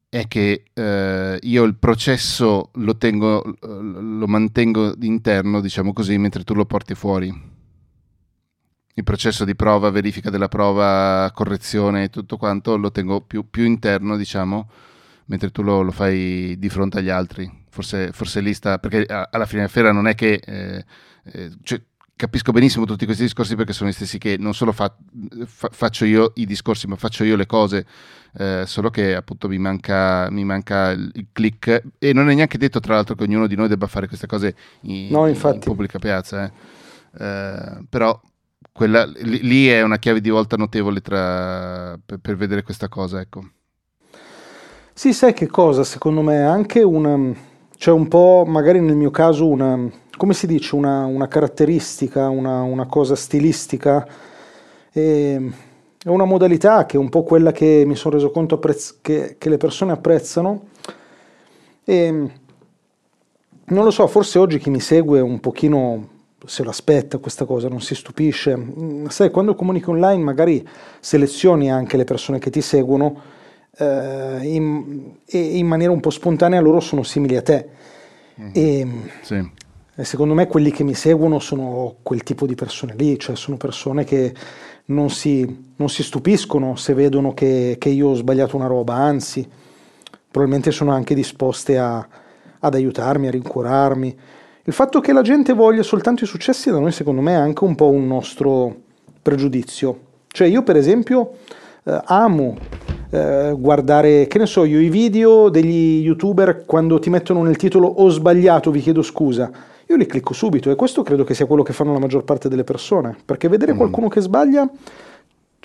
è 0.09 0.27
che 0.27 0.65
eh, 0.73 1.39
io 1.41 1.63
il 1.63 1.75
processo 1.75 2.71
lo, 2.73 2.97
tengo, 2.97 3.55
lo 3.61 4.27
mantengo 4.27 4.93
interno, 4.99 5.61
diciamo 5.61 5.93
così, 5.93 6.17
mentre 6.17 6.43
tu 6.43 6.53
lo 6.53 6.65
porti 6.65 6.93
fuori. 6.93 7.54
Il 8.97 9.03
processo 9.03 9.43
di 9.43 9.55
prova, 9.55 9.89
verifica 9.89 10.29
della 10.29 10.47
prova, 10.47 11.29
correzione 11.33 12.03
e 12.03 12.09
tutto 12.09 12.37
quanto 12.37 12.77
lo 12.77 12.91
tengo 12.91 13.19
più, 13.19 13.49
più 13.49 13.65
interno, 13.65 14.15
diciamo, 14.15 14.69
mentre 15.25 15.51
tu 15.51 15.63
lo, 15.63 15.81
lo, 15.81 15.91
fai 15.91 16.57
di 16.57 16.69
fronte 16.69 16.99
agli 16.99 17.09
altri. 17.09 17.63
Forse, 17.69 18.13
forse 18.13 18.39
lì 18.39 18.53
sta, 18.53 18.79
perché 18.79 19.05
alla 19.05 19.45
fine 19.45 19.61
della 19.61 19.71
fiera 19.71 19.91
non 19.91 20.07
è 20.07 20.15
che... 20.15 20.41
Eh, 20.45 20.85
eh, 21.25 21.51
cioè, 21.63 21.81
capisco 22.15 22.53
benissimo 22.53 22.85
tutti 22.85 23.03
questi 23.03 23.23
discorsi 23.23 23.57
perché 23.57 23.73
sono 23.73 23.89
gli 23.89 23.93
stessi 23.93 24.17
che 24.17 24.37
non 24.39 24.53
solo 24.53 24.71
fa, 24.71 24.95
fa, 25.45 25.67
faccio 25.71 26.05
io 26.05 26.31
i 26.35 26.45
discorsi, 26.45 26.87
ma 26.87 26.95
faccio 26.95 27.25
io 27.25 27.35
le 27.35 27.45
cose, 27.45 27.85
eh, 28.37 28.63
solo 28.65 28.89
che 28.89 29.13
appunto 29.13 29.49
mi 29.49 29.57
manca, 29.57 30.29
mi 30.29 30.45
manca 30.45 30.91
il, 30.91 31.27
click 31.33 31.83
e 31.99 32.13
non 32.13 32.29
è 32.29 32.33
neanche 32.33 32.57
detto 32.57 32.79
tra 32.79 32.95
l'altro 32.95 33.15
che 33.15 33.23
ognuno 33.23 33.47
di 33.47 33.55
noi 33.55 33.67
debba 33.67 33.87
fare 33.87 34.07
queste 34.07 34.27
cose 34.27 34.55
in, 34.83 35.09
no, 35.11 35.27
in 35.27 35.59
pubblica 35.59 35.99
piazza, 35.99 36.45
eh. 36.45 36.51
Eh, 37.17 37.85
però 37.89 38.19
quella, 38.75 39.05
lì, 39.05 39.39
lì 39.41 39.67
è 39.69 39.81
una 39.83 39.97
chiave 39.97 40.19
di 40.19 40.29
volta 40.29 40.57
notevole 40.57 40.99
tra, 40.99 41.97
per, 42.05 42.19
per 42.19 42.35
vedere 42.35 42.61
questa 42.61 42.89
cosa, 42.89 43.21
ecco. 43.21 43.41
Sì, 44.93 45.13
sai 45.13 45.33
che 45.33 45.47
cosa? 45.47 45.85
Secondo 45.85 46.21
me 46.21 46.41
anche 46.41 46.83
una, 46.83 47.33
cioè 47.77 47.93
un 47.93 48.09
po', 48.09 48.43
magari 48.45 48.81
nel 48.81 48.97
mio 48.97 49.11
caso, 49.11 49.47
una 49.47 49.89
come 50.17 50.33
si 50.33 50.45
dice, 50.45 50.75
una, 50.75 51.05
una 51.05 51.29
caratteristica, 51.29 52.27
una, 52.27 52.63
una, 52.63 52.85
cosa 52.85 53.15
stilistica. 53.15 54.05
E, 54.91 55.51
è 56.03 56.09
una 56.09 56.25
modalità 56.25 56.85
che 56.85 56.97
è 56.97 56.99
un 56.99 57.07
po' 57.07 57.23
quella 57.23 57.53
che 57.53 57.83
mi 57.85 57.95
sono 57.95 58.15
reso 58.15 58.29
conto 58.29 58.55
apprezz- 58.55 58.97
che, 59.01 59.37
che, 59.37 59.47
le 59.47 59.57
persone 59.57 59.93
apprezzano. 59.93 60.65
E 61.85 62.11
non 63.67 63.83
lo 63.85 63.91
so, 63.91 64.05
forse 64.07 64.37
oggi 64.37 64.59
chi 64.59 64.69
mi 64.69 64.81
segue 64.81 65.21
un 65.21 65.39
pochino 65.39 66.09
se 66.45 66.63
lo 66.63 66.69
aspetta 66.69 67.17
questa 67.17 67.45
cosa, 67.45 67.67
non 67.67 67.81
si 67.81 67.95
stupisce. 67.95 68.55
Mm, 68.55 69.05
sai, 69.07 69.31
quando 69.31 69.55
comunichi 69.55 69.89
online 69.89 70.23
magari 70.23 70.67
selezioni 70.99 71.71
anche 71.71 71.97
le 71.97 72.03
persone 72.03 72.39
che 72.39 72.49
ti 72.49 72.61
seguono 72.61 73.21
eh, 73.77 74.39
in, 74.43 75.13
e 75.25 75.57
in 75.57 75.67
maniera 75.67 75.91
un 75.91 75.99
po' 75.99 76.09
spontanea 76.09 76.59
loro 76.59 76.79
sono 76.79 77.03
simili 77.03 77.35
a 77.35 77.41
te. 77.41 77.69
Mm-hmm. 78.39 78.51
E, 78.53 78.87
sì. 79.21 79.51
E 79.97 80.03
secondo 80.03 80.33
me 80.33 80.47
quelli 80.47 80.71
che 80.71 80.83
mi 80.83 80.93
seguono 80.93 81.39
sono 81.39 81.95
quel 82.03 82.23
tipo 82.23 82.45
di 82.45 82.55
persone 82.55 82.95
lì, 82.97 83.17
cioè 83.17 83.37
sono 83.37 83.55
persone 83.55 84.03
che 84.03 84.33
non 84.87 85.09
si, 85.09 85.71
non 85.77 85.87
si 85.87 86.03
stupiscono 86.03 86.75
se 86.75 86.93
vedono 86.93 87.33
che, 87.33 87.77
che, 87.79 87.89
io 87.89 88.09
ho 88.09 88.13
sbagliato 88.13 88.57
una 88.57 88.67
roba, 88.67 88.95
anzi, 88.95 89.47
probabilmente 90.29 90.71
sono 90.71 90.91
anche 90.91 91.15
disposte 91.15 91.77
a, 91.77 92.05
ad 92.59 92.73
aiutarmi, 92.73 93.27
a 93.27 93.31
rincuorarmi. 93.31 94.17
Il 94.67 94.73
fatto 94.73 94.99
che 94.99 95.13
la 95.13 95.21
gente 95.21 95.53
voglia 95.53 95.83
soltanto 95.83 96.23
i 96.23 96.27
successi 96.27 96.71
da 96.71 96.79
noi, 96.79 96.91
secondo 96.91 97.21
me, 97.21 97.33
è 97.33 97.35
anche 97.35 97.63
un 97.63 97.75
po' 97.75 97.89
un 97.89 98.07
nostro 98.07 98.75
pregiudizio. 99.21 99.99
Cioè 100.27 100.47
io, 100.47 100.63
per 100.63 100.75
esempio, 100.75 101.33
eh, 101.83 102.01
amo 102.05 102.57
eh, 103.11 103.53
guardare, 103.55 104.25
che 104.25 104.39
ne 104.39 104.47
so 104.47 104.63
io, 104.65 104.79
i 104.79 104.89
video 104.89 105.49
degli 105.49 106.03
youtuber 106.03 106.65
quando 106.65 106.97
ti 106.97 107.11
mettono 107.11 107.43
nel 107.43 107.57
titolo 107.57 107.87
ho 107.87 108.09
sbagliato, 108.09 108.71
vi 108.71 108.81
chiedo 108.81 109.03
scusa 109.03 109.51
io 109.87 109.97
li 109.97 110.05
clicco 110.07 110.33
subito 110.33 110.71
e 110.71 110.75
questo 110.75 111.03
credo 111.03 111.23
che 111.23 111.35
sia 111.35 111.45
quello 111.45 111.61
che 111.61 111.73
fanno 111.73 111.93
la 111.93 111.99
maggior 111.99 112.23
parte 112.23 112.49
delle 112.49 112.63
persone, 112.63 113.15
perché 113.23 113.47
vedere 113.47 113.73
mm. 113.73 113.77
qualcuno 113.77 114.07
che 114.07 114.19
sbaglia 114.19 114.67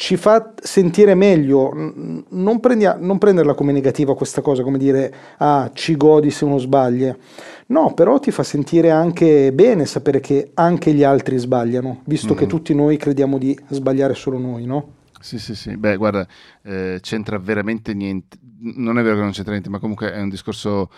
ci 0.01 0.17
fa 0.17 0.55
sentire 0.57 1.15
meglio, 1.15 1.71
non, 1.75 2.59
prendia, 2.59 2.97
non, 2.99 3.19
prenderla 3.19 3.53
come 3.53 3.71
negativa 3.71 4.15
questa 4.15 4.41
cosa, 4.41 4.63
come 4.63 4.79
dire 4.79 5.13
ah 5.37 5.71
ci 5.75 5.95
godi 5.95 6.31
se 6.31 6.47
uno 6.47 6.57
sbaglia, 6.57 7.15
no, 7.67 7.93
però 7.93 8.19
ti 8.19 8.31
fa 8.31 8.43
sentire 8.43 8.91
anche 8.91 9.53
bene 9.53 9.85
sapere 9.85 10.21
che 10.21 10.53
anche 10.55 10.95
gli 10.95 11.03
altri 11.03 11.37
sbagliano, 11.37 12.01
visto 12.07 12.33
mm. 12.33 12.37
che 12.39 12.47
tutti 12.47 12.75
noi 12.75 12.97
crediamo 12.97 13.37
di 13.37 13.55
sbagliare 13.69 14.15
solo 14.15 14.39
noi, 14.39 14.65
no? 14.65 14.93
Sì, 15.21 15.39
sì, 15.39 15.55
sì, 15.55 15.77
beh 15.77 15.97
guarda, 15.97 16.27
eh, 16.63 16.99
c'entra 17.03 17.39
veramente 17.39 17.93
niente, 17.93 18.39
non 18.61 18.99
è 18.99 19.03
vero 19.03 19.17
che 19.17 19.21
non 19.21 19.33
c'entra 19.33 19.53
niente, 19.53 19.69
ma 19.69 19.81
comunque 19.81 20.15
è 20.15 20.21
un 20.23 20.31
discorso 20.31 20.91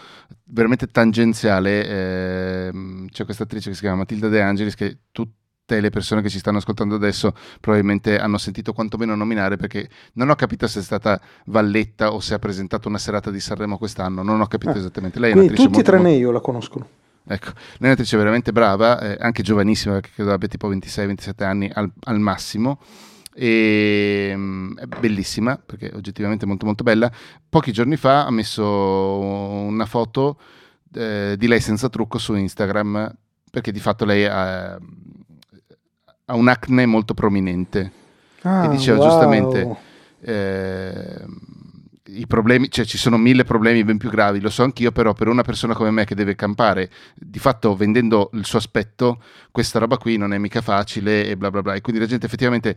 veramente 0.44 0.86
tangenziale. 0.86 1.88
Eh, 1.88 2.72
c'è 3.10 3.24
questa 3.24 3.42
attrice 3.42 3.70
che 3.70 3.74
si 3.74 3.80
chiama 3.80 3.96
Matilda 3.96 4.28
De 4.28 4.40
Angelis 4.40 4.76
che 4.76 4.98
tutte 5.10 5.41
le 5.66 5.90
persone 5.90 6.22
che 6.22 6.28
ci 6.28 6.38
stanno 6.38 6.58
ascoltando 6.58 6.94
adesso 6.94 7.34
probabilmente 7.60 8.18
hanno 8.18 8.38
sentito 8.38 8.72
quantomeno 8.72 9.14
nominare 9.14 9.56
perché 9.56 9.88
non 10.14 10.28
ho 10.28 10.34
capito 10.34 10.66
se 10.66 10.80
è 10.80 10.82
stata 10.82 11.20
Valletta 11.46 12.12
o 12.12 12.20
se 12.20 12.34
ha 12.34 12.38
presentato 12.38 12.88
una 12.88 12.98
serata 12.98 13.30
di 13.30 13.40
Sanremo 13.40 13.78
quest'anno, 13.78 14.22
non 14.22 14.40
ho 14.40 14.46
capito 14.46 14.74
eh, 14.74 14.78
esattamente. 14.78 15.18
Lei 15.18 15.30
è 15.30 15.34
un'attrice 15.34 15.62
tutti 15.62 15.74
molto, 15.74 15.90
tranne 15.90 16.08
molto... 16.08 16.18
io 16.18 16.30
la 16.30 16.40
conoscono. 16.40 16.88
Ecco, 17.24 17.50
lei 17.54 17.78
è 17.78 17.86
un'attrice 17.86 18.16
veramente 18.16 18.52
brava, 18.52 19.00
eh, 19.00 19.16
anche 19.20 19.42
giovanissima, 19.42 19.94
perché 19.94 20.10
credo 20.14 20.32
abbia 20.32 20.48
tipo 20.48 20.68
26-27 20.70 21.44
anni 21.44 21.70
al, 21.72 21.90
al 22.00 22.18
massimo 22.18 22.80
e 23.34 24.28
ehm, 24.30 24.78
è 24.78 24.84
bellissima 24.84 25.56
perché 25.56 25.88
è 25.88 25.94
oggettivamente 25.94 26.44
molto 26.44 26.66
molto 26.66 26.82
bella 26.84 27.10
pochi 27.48 27.72
giorni 27.72 27.96
fa 27.96 28.26
ha 28.26 28.30
messo 28.30 28.62
una 29.18 29.86
foto 29.86 30.38
eh, 30.92 31.36
di 31.38 31.46
lei 31.46 31.60
senza 31.60 31.88
trucco 31.88 32.18
su 32.18 32.34
Instagram 32.34 33.10
perché 33.50 33.72
di 33.72 33.80
fatto 33.80 34.04
lei 34.04 34.26
ha, 34.26 34.78
ha 36.32 36.34
un 36.34 36.48
acne 36.48 36.86
molto 36.86 37.12
prominente 37.12 37.92
ah, 38.42 38.64
e 38.64 38.68
diceva 38.70 38.98
wow. 38.98 39.08
giustamente 39.08 39.76
eh, 40.20 41.24
i 42.06 42.26
problemi, 42.26 42.70
cioè 42.70 42.86
ci 42.86 42.96
sono 42.96 43.18
mille 43.18 43.44
problemi 43.44 43.84
ben 43.84 43.98
più 43.98 44.08
gravi, 44.08 44.40
lo 44.40 44.50
so 44.50 44.62
anch'io, 44.62 44.92
però 44.92 45.12
per 45.12 45.28
una 45.28 45.42
persona 45.42 45.74
come 45.74 45.90
me 45.90 46.04
che 46.04 46.14
deve 46.14 46.34
campare, 46.34 46.90
di 47.14 47.38
fatto 47.38 47.76
vendendo 47.76 48.30
il 48.32 48.44
suo 48.44 48.58
aspetto, 48.58 49.22
questa 49.50 49.78
roba 49.78 49.98
qui 49.98 50.16
non 50.16 50.32
è 50.32 50.38
mica 50.38 50.62
facile 50.62 51.26
e 51.26 51.36
bla 51.36 51.50
bla 51.50 51.62
bla. 51.62 51.74
E 51.74 51.80
quindi 51.80 52.00
la 52.00 52.08
gente 52.08 52.26
effettivamente 52.26 52.76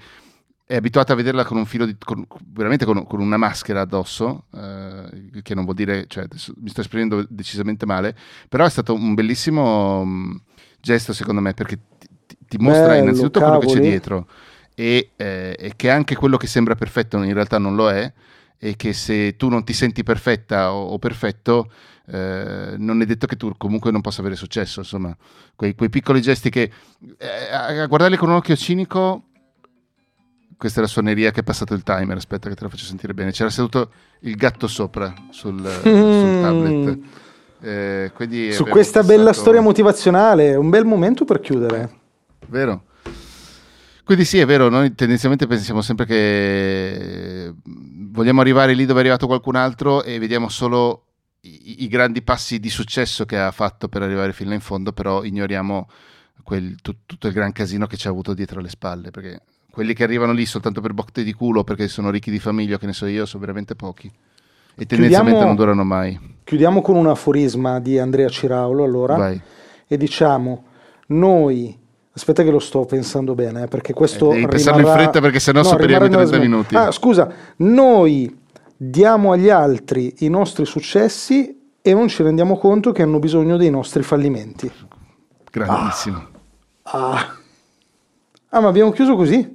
è 0.65 0.75
abituata 0.75 1.13
a 1.13 1.15
vederla 1.15 1.45
con 1.45 1.57
un 1.57 1.65
filo 1.65 1.85
di, 1.85 1.95
con, 1.99 2.25
veramente 2.47 2.85
con, 2.85 3.05
con, 3.05 3.19
una 3.19 3.37
maschera 3.37 3.81
addosso, 3.81 4.45
eh, 4.53 5.41
che 5.41 5.53
non 5.53 5.63
vuol 5.63 5.75
dire, 5.75 6.05
cioè, 6.07 6.25
mi 6.57 6.69
sto 6.69 6.81
esprimendo 6.81 7.25
decisamente 7.29 7.85
male, 7.85 8.15
però 8.49 8.65
è 8.65 8.69
stato 8.69 8.93
un 8.93 9.13
bellissimo 9.13 9.99
um, 9.99 10.41
gesto 10.85 11.13
secondo 11.13 11.41
me 11.41 11.53
perché 11.53 11.79
ti, 12.57 12.63
mostra 12.63 12.87
Bello, 12.87 13.01
innanzitutto 13.03 13.39
cavoli. 13.39 13.57
quello 13.59 13.73
che 13.73 13.79
c'è 13.79 13.89
dietro 13.89 14.27
e, 14.75 15.09
eh, 15.15 15.55
e, 15.57 15.73
che 15.75 15.89
anche 15.89 16.15
quello 16.15 16.37
che 16.37 16.47
sembra 16.47 16.75
perfetto 16.75 17.21
in 17.23 17.33
realtà 17.33 17.57
non 17.57 17.75
lo 17.75 17.89
è 17.89 18.11
e 18.57 18.75
che 18.75 18.93
se 18.93 19.35
tu 19.35 19.49
non 19.49 19.63
ti 19.63 19.73
senti 19.73 20.03
perfetta 20.03 20.73
o, 20.73 20.87
o 20.87 20.99
perfetto 20.99 21.71
eh, 22.07 22.75
non 22.77 23.01
è 23.01 23.05
detto 23.05 23.25
che 23.25 23.35
tu 23.35 23.53
comunque 23.57 23.91
non 23.91 24.01
possa 24.01 24.21
avere 24.21 24.35
successo, 24.35 24.81
insomma, 24.81 25.15
quei, 25.55 25.73
quei 25.73 25.89
piccoli 25.89 26.21
gesti 26.21 26.49
che 26.49 26.71
eh, 27.17 27.51
a 27.51 27.85
guardarli 27.87 28.17
con 28.17 28.29
un 28.29 28.35
occhio 28.35 28.55
cinico 28.55 29.23
questa 30.57 30.79
è 30.79 30.83
la 30.83 30.89
suoneria 30.89 31.31
che 31.31 31.41
è 31.41 31.43
passato 31.43 31.73
il 31.73 31.83
timer. 31.83 32.15
Aspetta, 32.15 32.49
che 32.49 32.55
te 32.55 32.63
la 32.63 32.69
faccio 32.69 32.85
sentire 32.85 33.13
bene. 33.13 33.31
C'era 33.31 33.49
seduto 33.49 33.91
il 34.21 34.35
gatto 34.35 34.67
sopra 34.67 35.13
sul, 35.29 35.59
sul 35.59 36.41
tablet. 36.41 36.99
Eh, 37.61 38.11
Su 38.51 38.65
questa 38.65 38.99
passato... 38.99 39.17
bella 39.17 39.33
storia 39.33 39.61
motivazionale, 39.61 40.55
un 40.55 40.69
bel 40.69 40.85
momento 40.85 41.25
per 41.25 41.39
chiudere. 41.39 42.03
Vero. 42.47 42.83
Quindi 44.03 44.23
sì, 44.23 44.37
è 44.37 44.45
vero, 44.45 44.69
noi 44.69 44.93
tendenzialmente 44.93 45.47
pensiamo 45.47 45.81
sempre 45.81 46.05
che 46.05 47.51
vogliamo 47.63 48.41
arrivare 48.41 48.75
lì 48.75 48.85
dove 48.85 48.99
è 48.99 49.01
arrivato 49.01 49.25
qualcun 49.25 49.55
altro 49.55 50.03
e 50.03 50.19
vediamo 50.19 50.47
solo 50.47 51.05
i, 51.41 51.83
i 51.83 51.87
grandi 51.87 52.21
passi 52.21 52.59
di 52.59 52.69
successo 52.69 53.25
che 53.25 53.39
ha 53.39 53.49
fatto 53.51 53.87
per 53.87 54.03
arrivare 54.03 54.31
fino 54.31 54.53
in 54.53 54.59
fondo, 54.59 54.93
però 54.93 55.23
ignoriamo 55.23 55.89
quel, 56.43 56.75
tut, 56.83 56.97
tutto 57.07 57.27
il 57.27 57.33
gran 57.33 57.51
casino 57.51 57.87
che 57.87 57.97
ci 57.97 58.05
ha 58.05 58.11
avuto 58.11 58.35
dietro 58.35 58.61
le 58.61 58.69
spalle, 58.69 59.09
perché 59.09 59.41
quelli 59.71 59.95
che 59.95 60.03
arrivano 60.03 60.33
lì 60.33 60.45
soltanto 60.45 60.81
per 60.81 60.93
botte 60.93 61.23
di 61.23 61.33
culo 61.33 61.63
perché 61.63 61.87
sono 61.87 62.11
ricchi 62.11 62.29
di 62.29 62.39
famiglia, 62.39 62.77
che 62.77 62.85
ne 62.85 62.93
so 62.93 63.07
io, 63.07 63.25
sono 63.25 63.41
veramente 63.41 63.75
pochi. 63.75 64.07
E 64.77 64.85
tendenzialmente 64.85 65.39
chiudiamo, 65.39 65.45
non 65.45 65.55
durano 65.55 65.83
mai. 65.83 66.37
Chiudiamo 66.43 66.81
con 66.81 66.95
un 66.95 67.07
aforisma 67.07 67.79
di 67.79 67.97
Andrea 67.97 68.29
Ciraulo, 68.29 68.83
allora. 68.83 69.15
Vai. 69.15 69.41
E 69.87 69.97
diciamo, 69.97 70.65
noi 71.07 71.77
Aspetta 72.15 72.43
che 72.43 72.49
lo 72.49 72.59
sto 72.59 72.85
pensando 72.85 73.35
bene, 73.35 73.63
eh, 73.63 73.67
perché 73.67 73.91
questo... 73.91 74.31
Eh, 74.31 74.35
devi 74.35 74.47
pensarlo 74.47 74.87
in 74.87 74.93
fretta 74.93 75.19
perché 75.19 75.39
sennò 75.39 75.61
no, 75.61 75.67
superiamo 75.67 76.05
i 76.05 76.09
30 76.09 76.37
minuti. 76.37 76.75
Ah, 76.75 76.89
scusa, 76.91 77.29
noi 77.57 78.33
diamo 78.77 79.33
agli 79.33 79.49
altri 79.49 80.13
i 80.19 80.29
nostri 80.29 80.65
successi 80.65 81.73
e 81.81 81.93
non 81.93 82.07
ci 82.07 82.23
rendiamo 82.23 82.57
conto 82.57 82.93
che 82.93 83.01
hanno 83.01 83.19
bisogno 83.19 83.57
dei 83.57 83.69
nostri 83.69 84.01
fallimenti. 84.01 84.71
Grandissimo. 85.51 86.27
Ah, 86.83 87.11
ah. 87.11 87.35
ah 88.49 88.59
ma 88.61 88.67
abbiamo 88.69 88.91
chiuso 88.91 89.17
così? 89.17 89.54